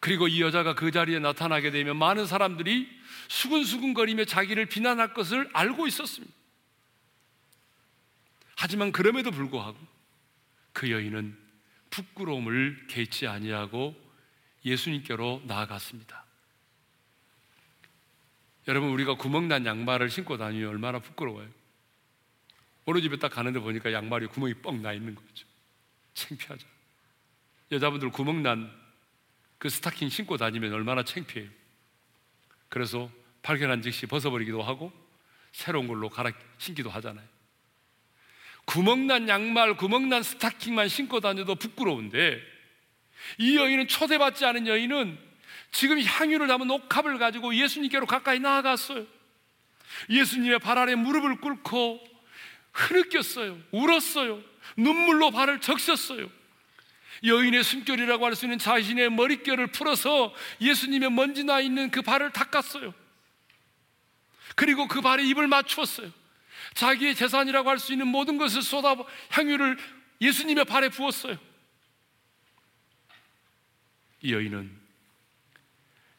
그리고 0.00 0.28
이 0.28 0.40
여자가 0.40 0.74
그 0.74 0.90
자리에 0.90 1.18
나타나게 1.18 1.70
되면 1.70 1.96
많은 1.96 2.26
사람들이 2.26 2.88
수근수근거리며 3.28 4.24
자기를 4.24 4.66
비난할 4.66 5.14
것을 5.14 5.48
알고 5.52 5.86
있었습니다. 5.86 6.34
하지만 8.56 8.92
그럼에도 8.92 9.30
불구하고 9.30 9.78
그 10.72 10.90
여인은 10.90 11.36
부끄러움을 11.90 12.86
개치 12.88 13.26
아니하고 13.26 13.94
예수님께로 14.64 15.42
나아갔습니다. 15.46 16.24
여러분 18.68 18.90
우리가 18.90 19.14
구멍난 19.14 19.66
양말을 19.66 20.10
신고 20.10 20.36
다니면 20.36 20.68
얼마나 20.68 20.98
부끄러워요. 20.98 21.48
어느 22.86 23.00
집에 23.00 23.18
딱 23.18 23.30
가는데 23.30 23.60
보니까 23.60 23.92
양말이 23.92 24.26
구멍이 24.26 24.54
뻥 24.54 24.82
나 24.82 24.92
있는 24.92 25.14
거죠. 25.14 25.46
창피하죠. 26.14 26.66
여자분들 27.72 28.10
구멍난 28.10 28.70
그 29.60 29.68
스타킹 29.68 30.08
신고 30.08 30.38
다니면 30.38 30.72
얼마나 30.72 31.04
창피해요. 31.04 31.46
그래서 32.70 33.10
발견한 33.42 33.82
즉시 33.82 34.06
벗어버리기도 34.06 34.62
하고 34.62 34.90
새로운 35.52 35.86
걸로 35.86 36.08
갈아 36.08 36.32
신기도 36.56 36.88
하잖아요. 36.88 37.26
구멍난 38.64 39.28
양말, 39.28 39.76
구멍난 39.76 40.22
스타킹만 40.22 40.88
신고 40.88 41.20
다녀도 41.20 41.56
부끄러운데 41.56 42.40
이 43.36 43.56
여인은 43.56 43.86
초대받지 43.86 44.46
않은 44.46 44.66
여인은 44.66 45.18
지금 45.72 46.00
향유를 46.00 46.46
담은 46.46 46.70
옥합을 46.70 47.18
가지고 47.18 47.54
예수님께로 47.54 48.06
가까이 48.06 48.40
나아갔어요. 48.40 49.06
예수님의 50.08 50.60
발 50.60 50.78
아래 50.78 50.94
무릎을 50.94 51.36
꿇고 51.36 52.02
흐느꼈어요. 52.72 53.58
울었어요. 53.72 54.42
눈물로 54.78 55.32
발을 55.32 55.60
적셨어요. 55.60 56.30
여인의 57.24 57.62
숨결이라고 57.64 58.24
할 58.24 58.34
수 58.34 58.46
있는 58.46 58.58
자신의 58.58 59.10
머릿결을 59.10 59.68
풀어서 59.68 60.34
예수님의 60.60 61.10
먼지 61.10 61.44
나 61.44 61.60
있는 61.60 61.90
그 61.90 62.02
발을 62.02 62.32
닦았어요. 62.32 62.94
그리고 64.56 64.88
그 64.88 65.00
발에 65.00 65.24
입을 65.24 65.46
맞추었어요. 65.46 66.10
자기의 66.74 67.14
재산이라고 67.14 67.68
할 67.68 67.78
수 67.78 67.92
있는 67.92 68.06
모든 68.06 68.38
것을 68.38 68.62
쏟아 68.62 68.96
향유를 69.30 69.78
예수님의 70.20 70.64
발에 70.64 70.88
부었어요. 70.88 71.38
이 74.22 74.32
여인은 74.32 74.78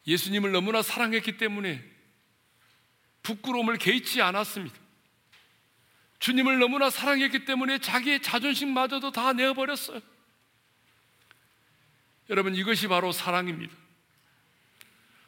예수님을 0.06 0.50
너무나 0.50 0.82
사랑했기 0.82 1.36
때문에 1.36 1.82
부끄러움을 3.22 3.78
개의치 3.78 4.20
않았습니다. 4.20 4.76
주님을 6.18 6.58
너무나 6.58 6.90
사랑했기 6.90 7.44
때문에 7.44 7.78
자기의 7.78 8.20
자존심마저도 8.22 9.12
다 9.12 9.32
내어버렸어요. 9.32 10.00
여러분, 12.30 12.54
이것이 12.54 12.88
바로 12.88 13.12
사랑입니다. 13.12 13.74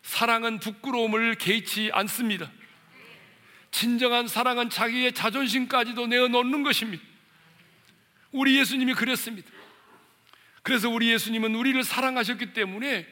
사랑은 0.03 0.61
부끄러움을 0.61 1.35
개의치 1.37 1.91
않습니다. 1.93 2.51
진정한 3.71 4.29
사랑은 4.29 4.71
자기의 4.71 5.13
자존심까지도 5.13 6.07
내어놓는 6.07 6.63
것입니다. 6.63 7.03
우리 8.31 8.59
예수님이 8.59 8.95
그랬습니다. 8.95 9.51
그래서 10.63 10.89
우리 10.89 11.11
예수님은 11.11 11.55
우리를 11.55 11.83
사랑하셨기 11.83 12.53
때문에 12.53 13.07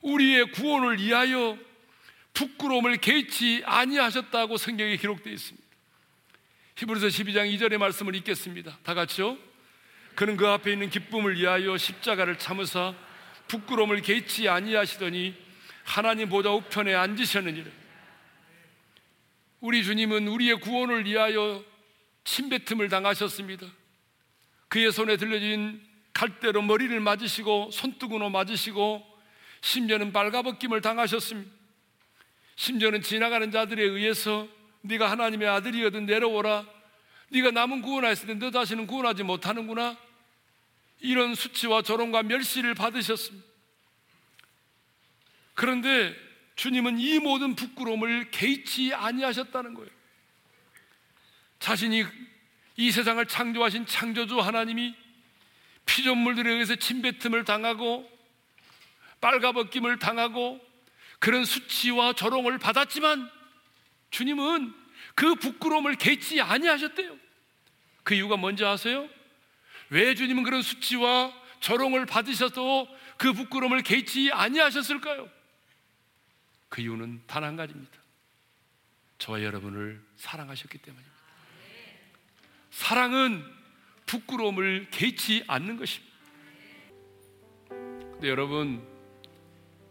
우리의 0.00 0.50
구원을 0.52 0.98
위하여 0.98 1.58
부끄러움을 2.34 2.96
개의치 2.96 3.62
아니하셨다고 3.64 4.56
성경에 4.56 4.96
기록되어 4.96 5.32
있습니다. 5.32 5.66
히브리서 6.76 7.06
12장 7.08 7.54
2절의 7.54 7.78
말씀을 7.78 8.14
읽겠습니다. 8.16 8.78
다 8.82 8.94
같이요. 8.94 9.36
그는 10.14 10.36
그 10.36 10.46
앞에 10.46 10.72
있는 10.72 10.90
기쁨을 10.90 11.36
위하여 11.36 11.76
십자가를 11.76 12.38
참으사 12.38 12.94
부끄러움을 13.48 14.02
개의치 14.02 14.48
아니하시더니 14.48 15.34
하나님 15.84 16.28
보좌 16.28 16.50
우편에 16.50 16.94
앉으셨느니라. 16.94 17.70
우리 19.60 19.84
주님은 19.84 20.28
우리의 20.28 20.60
구원을 20.60 21.06
위하여 21.06 21.64
침뱉음을 22.24 22.88
당하셨습니다. 22.88 23.66
그의 24.68 24.90
손에 24.92 25.16
들려진 25.16 25.80
칼대로 26.12 26.62
머리를 26.62 26.98
맞으시고 27.00 27.70
손두구로 27.72 28.30
맞으시고 28.30 29.06
심지어는 29.60 30.12
발가벗김을 30.12 30.80
당하셨습니다. 30.80 31.50
심지어는 32.56 33.02
지나가는 33.02 33.50
자들에 33.50 33.82
의해서 33.82 34.48
네가 34.82 35.10
하나님의 35.10 35.48
아들이거든 35.48 36.06
내려오라. 36.06 36.66
네가 37.32 37.50
남은 37.50 37.80
구원하였을 37.80 38.26
때너 38.26 38.50
다시는 38.50 38.86
구원하지 38.86 39.22
못하는구나. 39.22 39.96
이런 41.00 41.34
수치와 41.34 41.82
조롱과 41.82 42.24
멸시를 42.24 42.74
받으셨습니다. 42.74 43.44
그런데 45.54 46.14
주님은 46.56 47.00
이 47.00 47.18
모든 47.18 47.54
부끄러움을 47.56 48.30
개의치 48.30 48.92
아니하셨다는 48.92 49.74
거예요. 49.74 49.90
자신이 51.58 52.04
이 52.76 52.90
세상을 52.90 53.24
창조하신 53.26 53.86
창조주 53.86 54.38
하나님이 54.38 54.94
피조물들에 55.86 56.52
의해서 56.52 56.76
침뱉음을 56.76 57.44
당하고 57.44 58.10
빨가벗김을 59.20 59.98
당하고 59.98 60.60
그런 61.18 61.44
수치와 61.44 62.12
조롱을 62.12 62.58
받았지만 62.58 63.30
주님은 64.10 64.74
그 65.14 65.34
부끄러움을 65.36 65.96
개치 65.96 66.40
아니하셨대요. 66.40 67.21
그 68.02 68.14
이유가 68.14 68.36
뭔지 68.36 68.64
아세요? 68.64 69.08
왜 69.90 70.14
주님은 70.14 70.42
그런 70.42 70.62
수치와 70.62 71.32
조롱을 71.60 72.06
받으셔도 72.06 72.88
그 73.16 73.32
부끄러움을 73.32 73.82
개치 73.82 74.30
아니하셨을까요? 74.32 75.28
그 76.68 76.80
이유는 76.80 77.22
단 77.26 77.44
한 77.44 77.56
가지입니다. 77.56 77.92
저와 79.18 79.42
여러분을 79.42 80.02
사랑하셨기 80.16 80.78
때문입니다. 80.78 81.12
사랑은 82.70 83.44
부끄러움을 84.06 84.88
개치 84.90 85.44
않는 85.46 85.76
것입니다. 85.76 86.12
근데 87.68 88.28
여러분, 88.28 88.82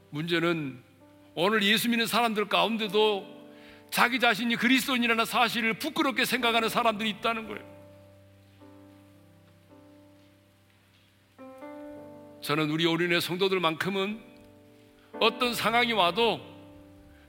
문제는 0.09 0.83
오늘 1.35 1.63
예수 1.63 1.87
믿는 1.87 2.07
사람들 2.07 2.49
가운데도 2.49 3.39
자기 3.91 4.19
자신이 4.19 4.55
그리스도인이라는 4.57 5.25
사실을 5.25 5.75
부끄럽게 5.75 6.25
생각하는 6.25 6.67
사람들이 6.67 7.09
있다는 7.11 7.47
거예요. 7.47 7.70
저는 12.41 12.71
우리 12.71 12.85
오륜의 12.85 13.21
성도들만큼은 13.21 14.19
어떤 15.19 15.53
상황이 15.53 15.93
와도 15.93 16.41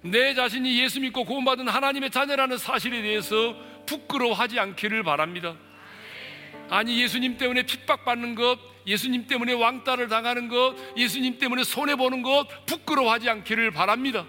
내 0.03 0.35
자신이 0.35 0.81
예수 0.81 1.01
믿고 1.01 1.25
구원받은 1.25 1.69
하나님의 1.69 2.11
자녀라는 2.11 2.59
사실에 2.59 3.03
대해서 3.03 3.55
부끄러워하지 3.87 4.59
않기를 4.59 5.03
바랍니다. 5.03 5.57
아니, 6.71 7.01
예수님 7.03 7.37
때문에 7.37 7.65
핍박받는 7.65 8.35
것, 8.35 8.59
예수님 8.87 9.27
때문에 9.27 9.53
왕따를 9.53 10.09
당하는 10.09 10.49
것, 10.49 10.75
예수님 10.97 11.39
때문에 11.39 11.65
손해 11.65 11.97
보는 11.97 12.23
것, 12.23 12.47
부끄러워하지 12.67 13.29
않기를 13.29 13.71
바랍니다. 13.71 14.27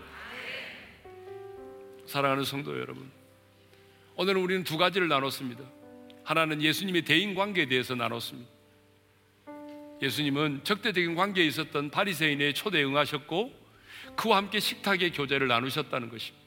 사랑하는 2.06 2.44
성도 2.44 2.78
여러분, 2.78 3.10
오늘은 4.16 4.42
우리는 4.42 4.64
두 4.64 4.78
가지를 4.78 5.08
나눴습니다. 5.08 5.64
하나는 6.24 6.62
예수님의 6.62 7.04
대인 7.04 7.34
관계에 7.34 7.68
대해서 7.68 7.96
나눴습니다. 7.96 8.53
예수님은 10.04 10.66
적대적인 10.66 11.16
관계에 11.16 11.46
있었던 11.46 11.90
바리새인의 11.90 12.54
초대에 12.54 12.84
응하셨고 12.84 13.54
그와 14.18 14.38
함께 14.38 14.60
식탁의 14.60 15.14
교제를 15.14 15.48
나누셨다는 15.48 16.10
것입니다. 16.10 16.44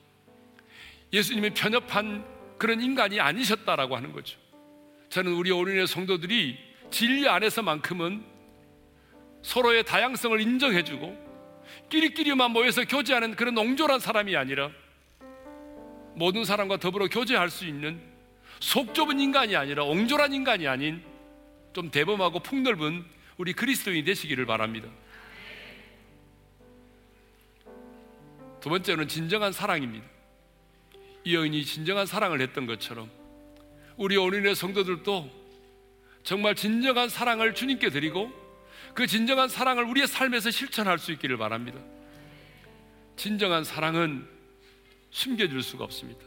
예수님은 1.12 1.54
편협한 1.54 2.24
그런 2.58 2.82
인간이 2.82 3.18
아니셨다라고 3.18 3.96
하는 3.96 4.12
거죠. 4.12 4.38
저는 5.08 5.32
우리 5.32 5.50
오륜의 5.50 5.86
성도들이 5.86 6.58
진리 6.90 7.26
안에서만큼은 7.26 8.24
서로의 9.42 9.84
다양성을 9.84 10.38
인정해주고 10.38 11.26
끼리끼리만 11.88 12.50
모여서 12.50 12.84
교제하는 12.84 13.36
그런 13.36 13.56
옹졸한 13.56 14.00
사람이 14.00 14.36
아니라 14.36 14.70
모든 16.14 16.44
사람과 16.44 16.76
더불어 16.76 17.08
교제할 17.08 17.48
수 17.48 17.64
있는 17.66 18.00
속 18.60 18.94
좁은 18.94 19.18
인간이 19.18 19.56
아니라 19.56 19.84
옹졸한 19.84 20.34
인간이 20.34 20.66
아닌 20.68 21.02
좀 21.72 21.90
대범하고 21.90 22.40
폭넓은 22.40 23.15
우리 23.36 23.52
그리스도인이 23.52 24.04
되시기를 24.04 24.46
바랍니다. 24.46 24.88
두 28.60 28.70
번째는 28.70 29.08
진정한 29.08 29.52
사랑입니다. 29.52 30.06
이 31.24 31.34
여인이 31.34 31.64
진정한 31.64 32.06
사랑을 32.06 32.40
했던 32.40 32.66
것처럼 32.66 33.10
우리 33.96 34.16
어린의 34.16 34.54
성도들도 34.54 35.30
정말 36.22 36.54
진정한 36.54 37.08
사랑을 37.08 37.54
주님께 37.54 37.90
드리고 37.90 38.32
그 38.94 39.06
진정한 39.06 39.48
사랑을 39.48 39.84
우리의 39.84 40.06
삶에서 40.06 40.50
실천할 40.50 40.98
수 40.98 41.12
있기를 41.12 41.36
바랍니다. 41.36 41.78
진정한 43.16 43.64
사랑은 43.64 44.28
숨겨질 45.10 45.62
수가 45.62 45.84
없습니다. 45.84 46.24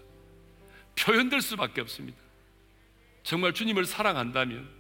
표현될 0.98 1.42
수밖에 1.42 1.82
없습니다. 1.82 2.18
정말 3.24 3.54
주님을 3.54 3.86
사랑한다면 3.86 4.79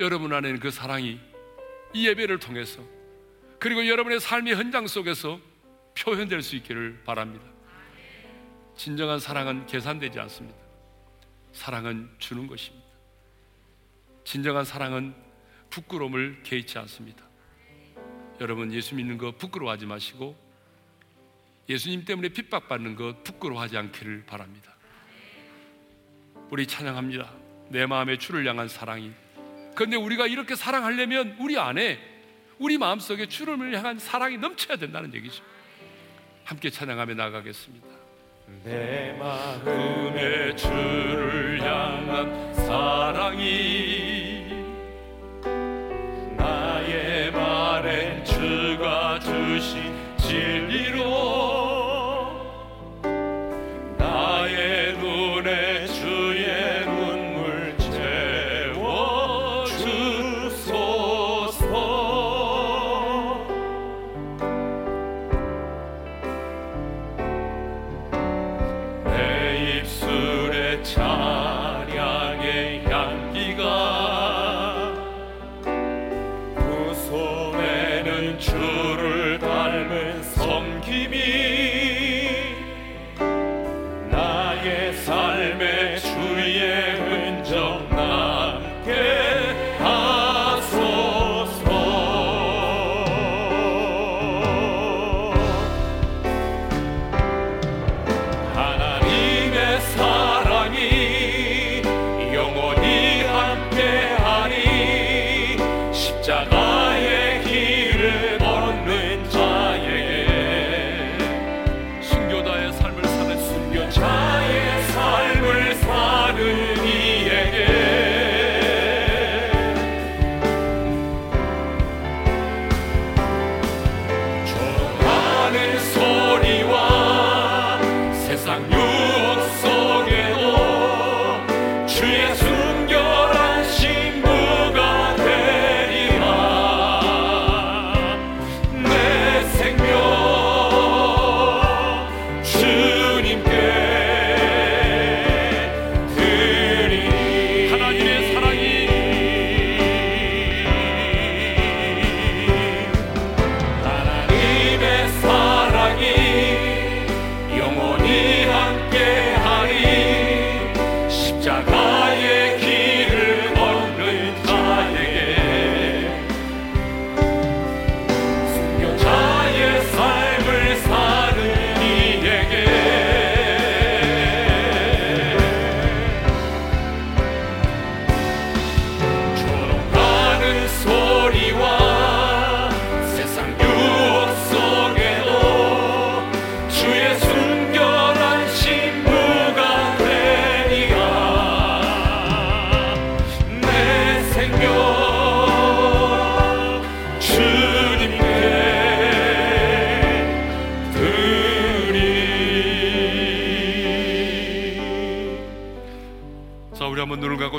여러분 0.00 0.32
안에는 0.32 0.60
그 0.60 0.70
사랑이 0.70 1.20
이 1.92 2.08
예배를 2.08 2.38
통해서 2.38 2.82
그리고 3.58 3.86
여러분의 3.86 4.18
삶의 4.18 4.54
현장 4.54 4.86
속에서 4.86 5.38
표현될 5.98 6.42
수 6.42 6.56
있기를 6.56 7.02
바랍니다. 7.04 7.44
진정한 8.74 9.20
사랑은 9.20 9.66
계산되지 9.66 10.18
않습니다. 10.20 10.58
사랑은 11.52 12.08
주는 12.18 12.46
것입니다. 12.46 12.86
진정한 14.24 14.64
사랑은 14.64 15.14
부끄러움을 15.68 16.42
개의치 16.44 16.78
않습니다. 16.78 17.22
여러분 18.40 18.72
예수 18.72 18.94
믿는 18.94 19.18
거 19.18 19.32
부끄러워하지 19.32 19.84
마시고 19.84 20.34
예수님 21.68 22.06
때문에 22.06 22.30
핍박받는 22.30 22.96
것 22.96 23.22
부끄러워하지 23.22 23.76
않기를 23.76 24.24
바랍니다. 24.24 24.74
우리 26.48 26.66
찬양합니다. 26.66 27.30
내 27.68 27.84
마음의 27.84 28.18
주를 28.18 28.48
향한 28.48 28.66
사랑이. 28.66 29.12
그런데 29.80 29.96
우리가 29.96 30.26
이렇게 30.26 30.56
사랑하려면 30.56 31.36
우리 31.38 31.58
안에 31.58 31.98
우리 32.58 32.76
마음속에 32.76 33.28
주를 33.28 33.74
향한 33.74 33.98
사랑이 33.98 34.36
넘쳐야 34.36 34.76
된다는 34.76 35.14
얘기죠. 35.14 35.42
함께 36.44 36.68
찬양하며 36.68 37.14
나가겠습니다. 37.14 37.86
내 38.62 39.16
마음의 39.18 40.54
주를 40.58 41.62
향한 41.62 42.54
사랑이 42.56 43.99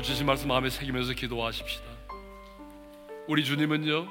주신 0.03 0.27
말씀 0.27 0.49
마음에 0.49 0.69
새기면서 0.69 1.13
기도하십시다. 1.13 1.83
우리 3.27 3.43
주님은요, 3.43 4.07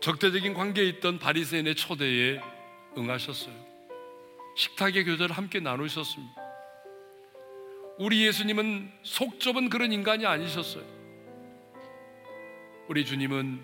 적대적인 0.00 0.54
관계에 0.54 0.86
있던 0.86 1.20
바리새인의 1.20 1.76
초대에 1.76 2.40
응하셨어요. 2.96 3.54
식탁의 4.56 5.04
교제를 5.04 5.36
함께 5.36 5.60
나누셨습니다. 5.60 6.34
우리 7.98 8.26
예수님은 8.26 8.90
속 9.04 9.38
좁은 9.38 9.68
그런 9.68 9.92
인간이 9.92 10.26
아니셨어요. 10.26 10.84
우리 12.88 13.04
주님은 13.04 13.60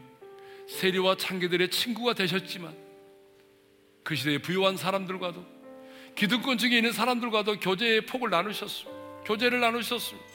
세리와 0.69 1.17
창기들의 1.17 1.69
친구가 1.71 2.13
되셨지만 2.15 2.77
그 4.05 4.15
시대의 4.15 4.39
부유한 4.39 4.77
사람들과도 4.77 5.54
기득권 6.17 6.59
중에 6.59 6.77
있는 6.77 6.93
사람들과도 6.93 7.61
교제의 7.61 8.07
폭을 8.07 8.31
나누셨습니다. 8.31 9.25
교제를 9.25 9.61
나누셨습니다. 9.61 10.29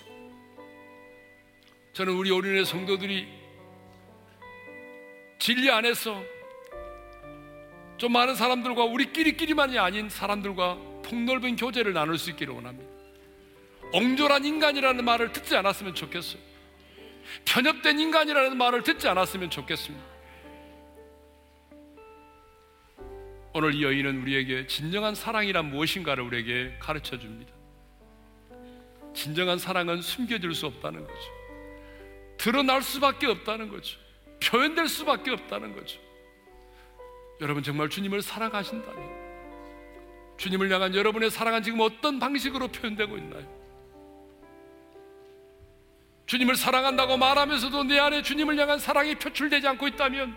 저는 1.93 2.13
우리 2.13 2.31
어린애 2.31 2.63
성도들이 2.63 3.27
진리 5.39 5.71
안에서 5.71 6.21
좀 7.97 8.13
많은 8.13 8.35
사람들과 8.35 8.83
우리끼리끼리만이 8.85 9.77
아닌 9.77 10.09
사람들과 10.09 10.75
폭넓은 11.03 11.55
교제를 11.55 11.93
나눌 11.93 12.17
수 12.17 12.29
있기를 12.31 12.53
원합니다. 12.53 12.89
옹졸한 13.93 14.45
인간이라는 14.45 15.03
말을 15.03 15.33
듣지 15.33 15.55
않았으면 15.55 15.95
좋겠어요. 15.95 16.41
편협된 17.45 17.99
인간이라는 17.99 18.57
말을 18.57 18.83
듣지 18.83 19.07
않았으면 19.07 19.49
좋겠습니다. 19.49 20.18
오늘 23.53 23.73
이 23.73 23.83
여인은 23.83 24.21
우리에게 24.21 24.67
진정한 24.67 25.15
사랑이란 25.15 25.69
무엇인가를 25.71 26.23
우리에게 26.23 26.77
가르쳐 26.79 27.17
줍니다. 27.17 27.51
진정한 29.13 29.57
사랑은 29.57 30.01
숨겨질 30.01 30.53
수 30.53 30.67
없다는 30.67 31.05
거죠. 31.05 31.39
드러날 32.37 32.83
수밖에 32.83 33.27
없다는 33.27 33.69
거죠. 33.69 33.97
표현될 34.41 34.87
수밖에 34.87 35.31
없다는 35.31 35.73
거죠. 35.73 35.99
여러분 37.41 37.63
정말 37.63 37.89
주님을 37.89 38.21
사랑하신다면 38.21 39.19
주님을 40.37 40.71
향한 40.71 40.95
여러분의 40.95 41.31
사랑은 41.31 41.63
지금 41.63 41.81
어떤 41.81 42.19
방식으로 42.19 42.69
표현되고 42.69 43.17
있나요? 43.17 43.59
주님을 46.27 46.55
사랑한다고 46.55 47.17
말하면서도 47.17 47.85
내 47.85 47.97
안에 47.97 48.21
주님을 48.21 48.57
향한 48.59 48.77
사랑이 48.77 49.15
표출되지 49.15 49.67
않고 49.67 49.87
있다면 49.87 50.35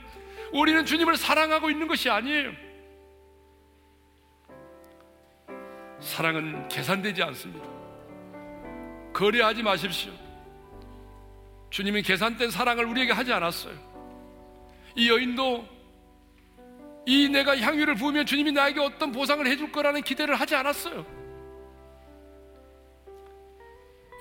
우리는 0.52 0.84
주님을 0.86 1.16
사랑하고 1.16 1.70
있는 1.70 1.86
것이 1.86 2.08
아니에요. 2.08 2.71
사랑은 6.12 6.68
계산되지 6.68 7.22
않습니다. 7.22 7.66
거래하지 9.14 9.62
마십시오. 9.62 10.12
주님이 11.70 12.02
계산된 12.02 12.50
사랑을 12.50 12.84
우리에게 12.84 13.12
하지 13.12 13.32
않았어요. 13.32 13.74
이 14.94 15.08
여인도 15.08 15.66
이 17.06 17.30
내가 17.30 17.56
향유를 17.56 17.94
부으면 17.94 18.26
주님이 18.26 18.52
나에게 18.52 18.78
어떤 18.80 19.10
보상을 19.10 19.44
해줄 19.46 19.72
거라는 19.72 20.02
기대를 20.02 20.34
하지 20.34 20.54
않았어요. 20.54 21.06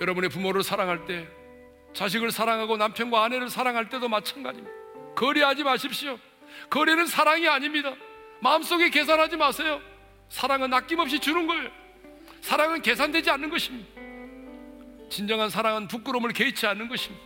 여러분의 0.00 0.30
부모를 0.30 0.62
사랑할 0.62 1.04
때 1.04 1.28
자식을 1.92 2.30
사랑하고 2.30 2.78
남편과 2.78 3.22
아내를 3.22 3.50
사랑할 3.50 3.90
때도 3.90 4.08
마찬가지입니다. 4.08 4.74
거래하지 5.14 5.62
마십시오. 5.62 6.18
거래는 6.70 7.04
사랑이 7.04 7.46
아닙니다. 7.48 7.94
마음속에 8.40 8.88
계산하지 8.88 9.36
마세요. 9.36 9.78
사랑은 10.30 10.72
아낌없이 10.72 11.20
주는 11.20 11.46
거예요. 11.46 11.81
사랑은 12.42 12.82
계산되지 12.82 13.30
않는 13.30 13.48
것입니다. 13.48 13.88
진정한 15.08 15.48
사랑은 15.48 15.88
부끄러움을 15.88 16.32
개의치 16.32 16.66
않는 16.66 16.88
것입니다. 16.88 17.24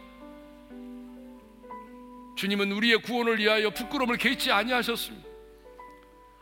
주님은 2.37 2.71
우리의 2.73 3.01
구원을 3.03 3.39
위하여 3.39 3.71
부끄러움을 3.71 4.19
개의치 4.19 4.53
아니하셨습니다. 4.53 5.27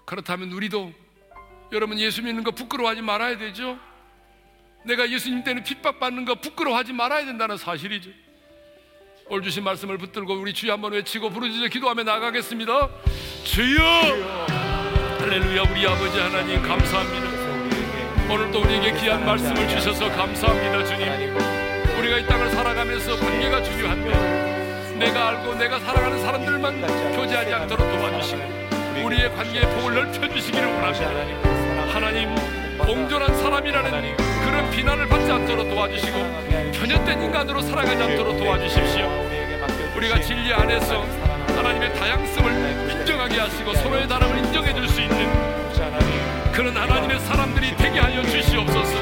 그렇다면 0.05 0.53
우리도 0.53 0.93
여러분 1.73 1.99
예수 1.99 2.23
믿는 2.23 2.43
거 2.43 2.51
부끄러워하지 2.51 3.01
말아야 3.01 3.39
되죠. 3.39 3.79
내가 4.85 5.09
예수님 5.09 5.45
때는 5.45 5.63
핍박받는 5.63 6.25
거 6.25 6.35
부끄러워하지 6.35 6.93
말아야 6.93 7.25
된다는 7.25 7.57
사실이죠. 7.57 8.11
올 9.29 9.43
주신 9.43 9.65
말씀을 9.65 9.97
붙들고 9.97 10.35
우리 10.35 10.53
주여 10.53 10.73
한번 10.73 10.93
외치고 10.93 11.31
부르짖어 11.31 11.69
기도하며 11.69 12.03
나가겠습니다. 12.03 12.91
주여! 13.45 13.83
할렐루야 15.21 15.63
우리 15.71 15.87
아버지 15.87 16.19
하나님 16.19 16.61
감사합니다. 16.61 17.34
오늘도 18.31 18.61
우리에게 18.63 18.93
귀한 19.01 19.25
말씀을 19.25 19.69
주셔서 19.69 20.09
감사합니다 20.11 20.85
주님. 20.85 21.37
우리가 21.99 22.19
이 22.19 22.27
땅을 22.27 22.51
살아가면서 22.51 23.17
관계가 23.17 23.63
중요한데 23.63 24.97
내가 24.99 25.29
알고 25.29 25.55
내가 25.55 25.79
사랑하는 25.79 26.21
사람들만 26.21 27.15
교제하지 27.17 27.53
않도록 27.55 27.79
도와주시고 27.79 28.43
우리의 29.05 29.35
관계의 29.37 29.67
폭을 29.77 29.95
넓혀주시기를 29.95 30.67
원합니다. 30.67 31.93
하나님 31.93 32.35
옹졸한 32.81 33.37
사람이라는 33.37 34.17
그런 34.17 34.71
비난을 34.71 35.07
받지 35.07 35.31
않도록 35.31 35.69
도와주시고 35.69 36.19
편협된 36.73 37.23
인간으로 37.23 37.61
살아가지 37.61 38.03
않도록 38.03 38.39
도와주십시오. 38.39 39.07
우리가 39.97 40.21
진리 40.21 40.53
안에서 40.53 41.03
하나님의 41.57 41.95
다양성을 41.95 42.91
인정하게 42.91 43.39
하시고 43.39 43.75
서로의 43.75 44.09
다름을 44.09 44.39
인정해 44.39 44.75
줄 44.75 44.89
수 44.89 45.01
있는 45.01 45.64
그런 46.55 46.77
하나님의 46.77 47.19
사람들이 47.19 47.77
되게 47.77 47.99
하여 47.99 48.23
주시옵소서. 48.23 48.97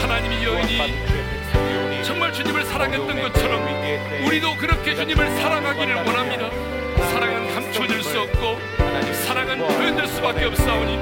하나님이 0.00 0.44
여인이 0.44 2.02
정말 2.02 2.32
주님을 2.32 2.64
사랑했던 2.64 3.20
것처럼 3.20 4.24
우리도 4.26 4.56
그렇게 4.56 4.94
주님을 4.94 5.30
사랑하기를 5.42 5.94
원합니다. 5.94 6.48
사랑은 7.10 7.54
감춰질 7.54 8.02
수 8.02 8.18
없고 8.18 8.58
사랑은 9.26 9.58
표현될 9.58 10.08
수밖에 10.08 10.46
없사오니 10.46 10.98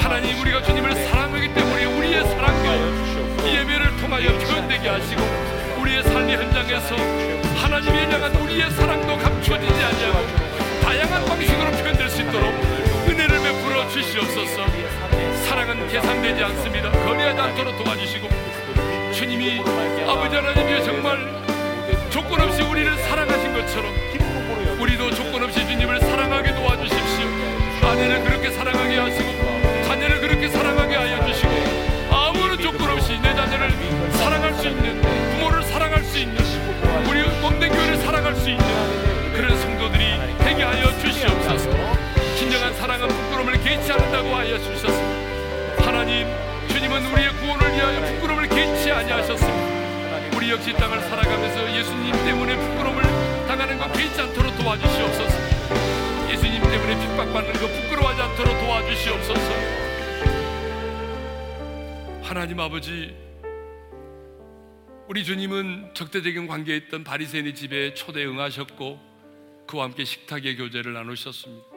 하나님 0.00 0.40
우리가 0.40 0.62
주님을 0.62 0.92
사랑하기 0.92 1.52
때문에 1.54 1.84
우리의 1.86 2.22
사랑도 2.28 3.48
예배를 3.48 3.96
통하여 3.96 4.38
표현되게 4.38 4.88
하시고 4.88 5.22
우리의 5.80 6.04
삶의 6.04 6.36
현장에서 6.36 6.94
하나님에 7.56 8.12
향한 8.12 8.32
우리의 8.36 8.70
사랑도 8.70 9.18
감춰지지 9.18 9.74
아니하고 9.74 10.54
다양한 10.82 11.24
방식으로 11.24 11.70
표현될 11.72 12.08
수 12.08 12.22
있도록 12.22 12.73
주시옵소서. 13.94 14.66
사랑은 15.46 15.88
계산되지 15.88 16.42
않습니다. 16.42 16.90
거래하지 16.90 17.40
않도록 17.40 17.84
도와주시고 17.84 18.28
주님이 19.12 19.60
아버지 20.08 20.34
하나님이 20.34 20.84
정말 20.84 21.18
조건 22.10 22.40
없이 22.40 22.62
우리를 22.62 22.92
사랑하신 23.04 23.54
것처럼 23.54 23.94
우리도 24.80 25.10
조건 25.12 25.44
없이 25.44 25.60
주님을 25.60 26.00
사랑하게 26.00 26.54
도와주십시오. 26.56 27.28
아내를 27.88 28.24
그렇게 28.24 28.50
사랑하게 28.50 28.96
하시고 28.96 29.84
자녀를 29.86 30.20
그렇게 30.20 30.48
사랑하게 30.48 30.96
하여 30.96 31.26
주시고 31.26 31.52
아무런 32.10 32.58
조건 32.58 32.90
없이 32.90 33.12
내 33.22 33.32
자녀를 33.32 33.70
사랑할 34.14 34.54
수 34.54 34.66
있는 34.66 35.00
부모를 35.36 35.62
사랑할 35.62 36.02
수 36.02 36.18
있는 36.18 36.36
우리 37.06 37.22
몸된 37.40 37.72
교회를 37.72 37.98
사랑할 37.98 38.34
수 38.34 38.50
있는 38.50 38.64
그런 39.34 39.56
성도들이 39.56 40.04
되게 40.40 40.64
하여 40.64 40.93
사랑은 42.84 43.08
부끄러움을 43.08 43.54
개의치 43.62 43.92
않는다고 43.92 44.28
하여 44.28 44.58
주셨습니다. 44.58 45.86
하나님 45.86 46.26
주님은 46.68 47.12
우리의 47.12 47.30
구원을 47.40 47.72
위하여 47.72 48.12
부끄러움을 48.12 48.46
개의치 48.46 48.90
아니하셨습니다. 48.90 50.36
우리 50.36 50.50
역시 50.50 50.74
땅을 50.74 51.00
살아가면서 51.00 51.78
예수님 51.78 52.12
때문에 52.12 52.54
부끄러움을 52.54 53.02
당하는 53.48 53.78
것 53.78 53.90
개의치 53.90 54.20
않도록 54.20 54.54
도와주시옵소서. 54.58 56.30
예수님 56.30 56.60
때문에 56.60 57.00
핍박받는 57.00 57.52
것 57.54 57.60
부끄러워하지 57.60 58.20
않도록 58.20 58.60
도와주시옵소서. 58.60 59.50
하나님 62.22 62.60
아버지 62.60 63.16
우리 65.08 65.24
주님은 65.24 65.94
적대적인 65.94 66.46
관계에 66.46 66.76
있던 66.76 67.02
바리새인의 67.02 67.54
집에 67.54 67.94
초대 67.94 68.26
응하셨고 68.26 69.00
그와 69.68 69.84
함께 69.84 70.04
식탁의 70.04 70.58
교제를 70.58 70.92
나누셨습니다 70.92 71.73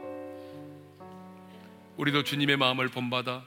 우리도 1.97 2.23
주님의 2.23 2.57
마음을 2.57 2.87
본받아 2.87 3.45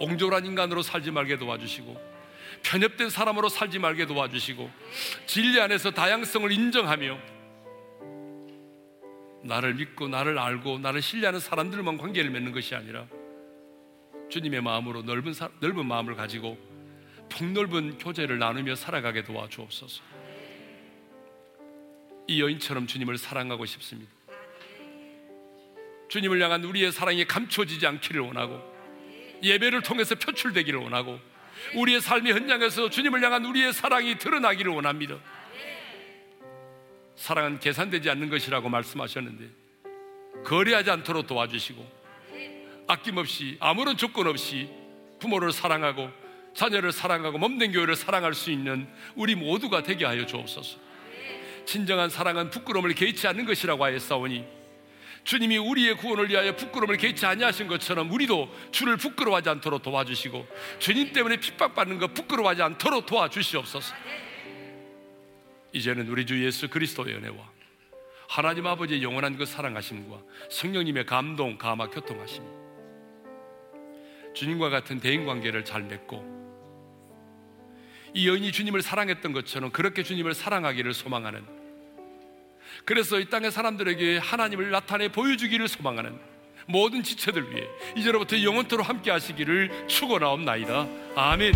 옹졸한 0.00 0.46
인간으로 0.46 0.82
살지 0.82 1.10
말게 1.10 1.36
도와주시고 1.36 2.18
편협된 2.62 3.10
사람으로 3.10 3.48
살지 3.48 3.78
말게 3.78 4.06
도와주시고 4.06 4.70
진리 5.26 5.60
안에서 5.60 5.90
다양성을 5.90 6.50
인정하며 6.50 7.18
나를 9.44 9.74
믿고 9.74 10.08
나를 10.08 10.38
알고 10.38 10.78
나를 10.78 11.02
신뢰하는 11.02 11.40
사람들만 11.40 11.98
관계를 11.98 12.30
맺는 12.30 12.52
것이 12.52 12.74
아니라 12.74 13.06
주님의 14.30 14.60
마음으로 14.60 15.02
넓은 15.02 15.32
사, 15.32 15.48
넓은 15.60 15.86
마음을 15.86 16.14
가지고 16.14 16.58
폭넓은 17.30 17.98
교제를 17.98 18.38
나누며 18.38 18.74
살아가게 18.74 19.24
도와주옵소서. 19.24 20.02
이 22.26 22.42
여인처럼 22.42 22.86
주님을 22.86 23.16
사랑하고 23.16 23.64
싶습니다. 23.64 24.17
주님을 26.08 26.40
향한 26.42 26.64
우리의 26.64 26.92
사랑이 26.92 27.24
감춰지지 27.24 27.86
않기를 27.86 28.20
원하고 28.22 28.60
예배를 29.42 29.82
통해서 29.82 30.14
표출되기를 30.14 30.80
원하고 30.80 31.18
우리의 31.74 32.00
삶의 32.00 32.32
현장에서 32.32 32.88
주님을 32.90 33.22
향한 33.22 33.44
우리의 33.44 33.72
사랑이 33.72 34.16
드러나기를 34.18 34.72
원합니다. 34.72 35.16
사랑은 37.16 37.58
계산되지 37.58 38.08
않는 38.10 38.30
것이라고 38.30 38.68
말씀하셨는데 38.68 39.50
거래하지 40.44 40.90
않도록 40.90 41.26
도와주시고 41.26 41.98
아낌없이 42.86 43.56
아무런 43.60 43.96
조건 43.96 44.28
없이 44.28 44.70
부모를 45.18 45.52
사랑하고 45.52 46.10
자녀를 46.54 46.92
사랑하고 46.92 47.38
몸된 47.38 47.72
교회를 47.72 47.96
사랑할 47.96 48.34
수 48.34 48.50
있는 48.50 48.88
우리 49.14 49.34
모두가 49.34 49.82
되게 49.82 50.04
하여 50.04 50.24
주옵소서. 50.26 50.78
진정한 51.66 52.08
사랑은 52.08 52.50
부끄러움을 52.50 52.94
개의치 52.94 53.26
않는 53.28 53.44
것이라고 53.44 53.84
하였사오니 53.84 54.57
주님이 55.24 55.58
우리의 55.58 55.96
구원을 55.96 56.30
위하여 56.30 56.54
부끄러움을 56.56 56.96
개의치 56.96 57.26
아니하신 57.26 57.68
것처럼 57.68 58.10
우리도 58.10 58.52
주를 58.70 58.96
부끄러워하지 58.96 59.50
않도록 59.50 59.82
도와주시고 59.82 60.46
주님 60.78 61.12
때문에 61.12 61.36
핍박받는 61.36 61.98
것 61.98 62.14
부끄러워하지 62.14 62.62
않도록 62.62 63.06
도와주시옵소서. 63.06 63.94
이제는 65.72 66.08
우리 66.08 66.24
주 66.24 66.42
예수 66.44 66.68
그리스도의 66.68 67.14
은혜와 67.16 67.36
하나님 68.28 68.66
아버지의 68.66 69.02
영원한 69.02 69.36
그 69.36 69.44
사랑하심과 69.46 70.18
성령님의 70.50 71.06
감동, 71.06 71.58
감화, 71.58 71.88
교통하심 71.88 72.42
주님과 74.34 74.70
같은 74.70 75.00
대인 75.00 75.26
관계를 75.26 75.64
잘 75.64 75.82
맺고 75.82 76.38
이 78.14 78.28
여인이 78.28 78.52
주님을 78.52 78.82
사랑했던 78.82 79.32
것처럼 79.32 79.70
그렇게 79.70 80.02
주님을 80.02 80.34
사랑하기를 80.34 80.94
소망하는 80.94 81.57
그래서 82.88 83.20
이 83.20 83.26
땅의 83.26 83.52
사람들에게 83.52 84.16
하나님을 84.16 84.70
나타내 84.70 85.08
보여주기를 85.08 85.68
소망하는 85.68 86.18
모든 86.64 87.02
지체들 87.02 87.50
위해 87.50 87.66
이제로부터 87.94 88.42
영원토로 88.42 88.82
함께 88.82 89.10
하시기를 89.10 89.88
축원하옵나이다. 89.88 90.86
아멘. 91.14 91.52